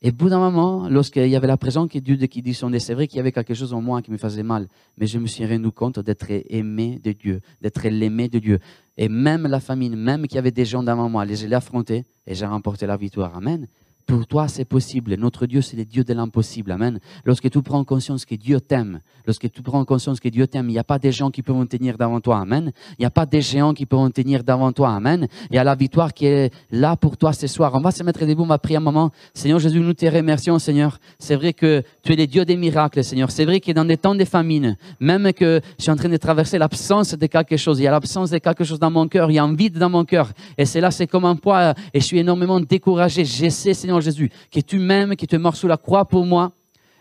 Et 0.00 0.10
au 0.10 0.12
bout 0.12 0.28
d'un 0.28 0.38
moment, 0.38 0.88
lorsqu'il 0.88 1.26
y 1.26 1.34
avait 1.34 1.48
la 1.48 1.56
présence 1.56 1.88
de 1.88 1.98
Dieu 1.98 2.16
qui 2.28 2.40
descendait, 2.40 2.78
c'est 2.78 2.94
vrai 2.94 3.08
qu'il 3.08 3.16
y 3.16 3.20
avait 3.20 3.32
quelque 3.32 3.54
chose 3.54 3.72
en 3.74 3.80
moi 3.80 4.00
qui 4.00 4.12
me 4.12 4.16
faisait 4.16 4.44
mal, 4.44 4.68
mais 4.96 5.08
je 5.08 5.18
me 5.18 5.26
suis 5.26 5.44
rendu 5.44 5.72
compte 5.72 5.98
d'être 5.98 6.26
aimé 6.30 7.00
de 7.02 7.12
Dieu, 7.12 7.40
d'être 7.60 7.88
l'aimé 7.88 8.28
de 8.28 8.38
Dieu. 8.38 8.60
Et 8.96 9.08
même 9.08 9.48
la 9.48 9.58
famine, 9.58 9.96
même 9.96 10.28
qu'il 10.28 10.36
y 10.36 10.38
avait 10.38 10.52
des 10.52 10.64
gens 10.64 10.84
devant 10.84 11.08
moi, 11.08 11.26
je 11.26 11.46
l'ai 11.46 11.56
affronté 11.56 12.04
et 12.26 12.34
j'ai 12.36 12.46
remporté 12.46 12.86
la 12.86 12.96
victoire. 12.96 13.36
Amen. 13.36 13.66
Pour 14.08 14.26
toi, 14.26 14.48
c'est 14.48 14.64
possible. 14.64 15.16
Notre 15.16 15.44
Dieu, 15.44 15.60
c'est 15.60 15.76
le 15.76 15.84
Dieu 15.84 16.02
de 16.02 16.14
l'impossible. 16.14 16.72
Amen. 16.72 16.98
Lorsque 17.26 17.50
tu 17.50 17.60
prends 17.60 17.84
conscience 17.84 18.24
que 18.24 18.36
Dieu 18.36 18.58
t'aime, 18.58 19.00
lorsque 19.26 19.52
tu 19.52 19.60
prends 19.60 19.84
conscience 19.84 20.18
que 20.18 20.30
Dieu 20.30 20.46
t'aime, 20.46 20.70
il 20.70 20.72
n'y 20.72 20.78
a 20.78 20.84
pas 20.84 20.98
des 20.98 21.12
gens 21.12 21.30
qui 21.30 21.42
peuvent 21.42 21.66
tenir 21.66 21.98
devant 21.98 22.18
toi. 22.18 22.38
Amen. 22.38 22.72
Il 22.92 23.02
n'y 23.02 23.04
a 23.04 23.10
pas 23.10 23.26
des 23.26 23.42
géants 23.42 23.74
qui 23.74 23.84
peuvent 23.84 24.10
tenir 24.10 24.42
devant 24.44 24.72
toi. 24.72 24.94
Amen. 24.94 25.28
Il 25.50 25.56
y 25.56 25.58
a 25.58 25.64
la 25.64 25.74
victoire 25.74 26.14
qui 26.14 26.24
est 26.24 26.50
là 26.70 26.96
pour 26.96 27.18
toi 27.18 27.34
ce 27.34 27.46
soir. 27.46 27.70
On 27.74 27.80
va 27.80 27.90
se 27.90 28.02
mettre 28.02 28.24
debout, 28.24 28.44
on 28.44 28.46
va 28.46 28.56
prier 28.56 28.78
un 28.78 28.80
moment. 28.80 29.10
Seigneur 29.34 29.58
Jésus, 29.58 29.78
nous 29.78 29.92
te 29.92 30.06
remercions, 30.06 30.58
Seigneur. 30.58 30.98
C'est 31.18 31.36
vrai 31.36 31.52
que 31.52 31.82
tu 32.02 32.14
es 32.14 32.16
le 32.16 32.26
Dieu 32.26 32.46
des 32.46 32.56
miracles, 32.56 33.04
Seigneur. 33.04 33.30
C'est 33.30 33.44
vrai 33.44 33.60
que 33.60 33.72
dans 33.72 33.84
des 33.84 33.98
temps 33.98 34.14
de 34.14 34.24
famine, 34.24 34.78
même 35.00 35.34
que 35.34 35.60
je 35.76 35.82
suis 35.82 35.92
en 35.92 35.96
train 35.96 36.08
de 36.08 36.16
traverser 36.16 36.56
l'absence 36.56 37.12
de 37.12 37.26
quelque 37.26 37.58
chose, 37.58 37.78
il 37.78 37.82
y 37.82 37.86
a 37.86 37.90
l'absence 37.90 38.30
de 38.30 38.38
quelque 38.38 38.64
chose 38.64 38.78
dans 38.78 38.90
mon 38.90 39.06
cœur, 39.06 39.30
il 39.30 39.34
y 39.34 39.38
a 39.38 39.44
un 39.44 39.54
vide 39.54 39.76
dans 39.76 39.90
mon 39.90 40.06
cœur. 40.06 40.30
Et 40.56 40.64
c'est 40.64 40.80
là, 40.80 40.90
c'est 40.90 41.06
comme 41.06 41.26
un 41.26 41.36
poids 41.36 41.74
et 41.92 42.00
je 42.00 42.06
suis 42.06 42.18
énormément 42.18 42.58
découragé. 42.58 43.26
J'essaie, 43.26 43.74
Seigneur, 43.74 43.97
Jésus, 44.00 44.30
que 44.50 44.60
tu 44.60 44.78
m'aimes, 44.78 45.16
que 45.16 45.26
tu 45.26 45.34
es 45.34 45.38
mort 45.38 45.56
sous 45.56 45.68
la 45.68 45.76
croix 45.76 46.04
pour 46.04 46.24
moi 46.24 46.52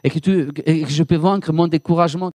et 0.04 0.10
que, 0.10 0.20
tu, 0.20 0.50
et 0.66 0.84
que 0.84 0.90
je 0.90 1.04
peux 1.04 1.16
vaincre 1.16 1.52
mon 1.52 1.68
découragement. 1.68 2.32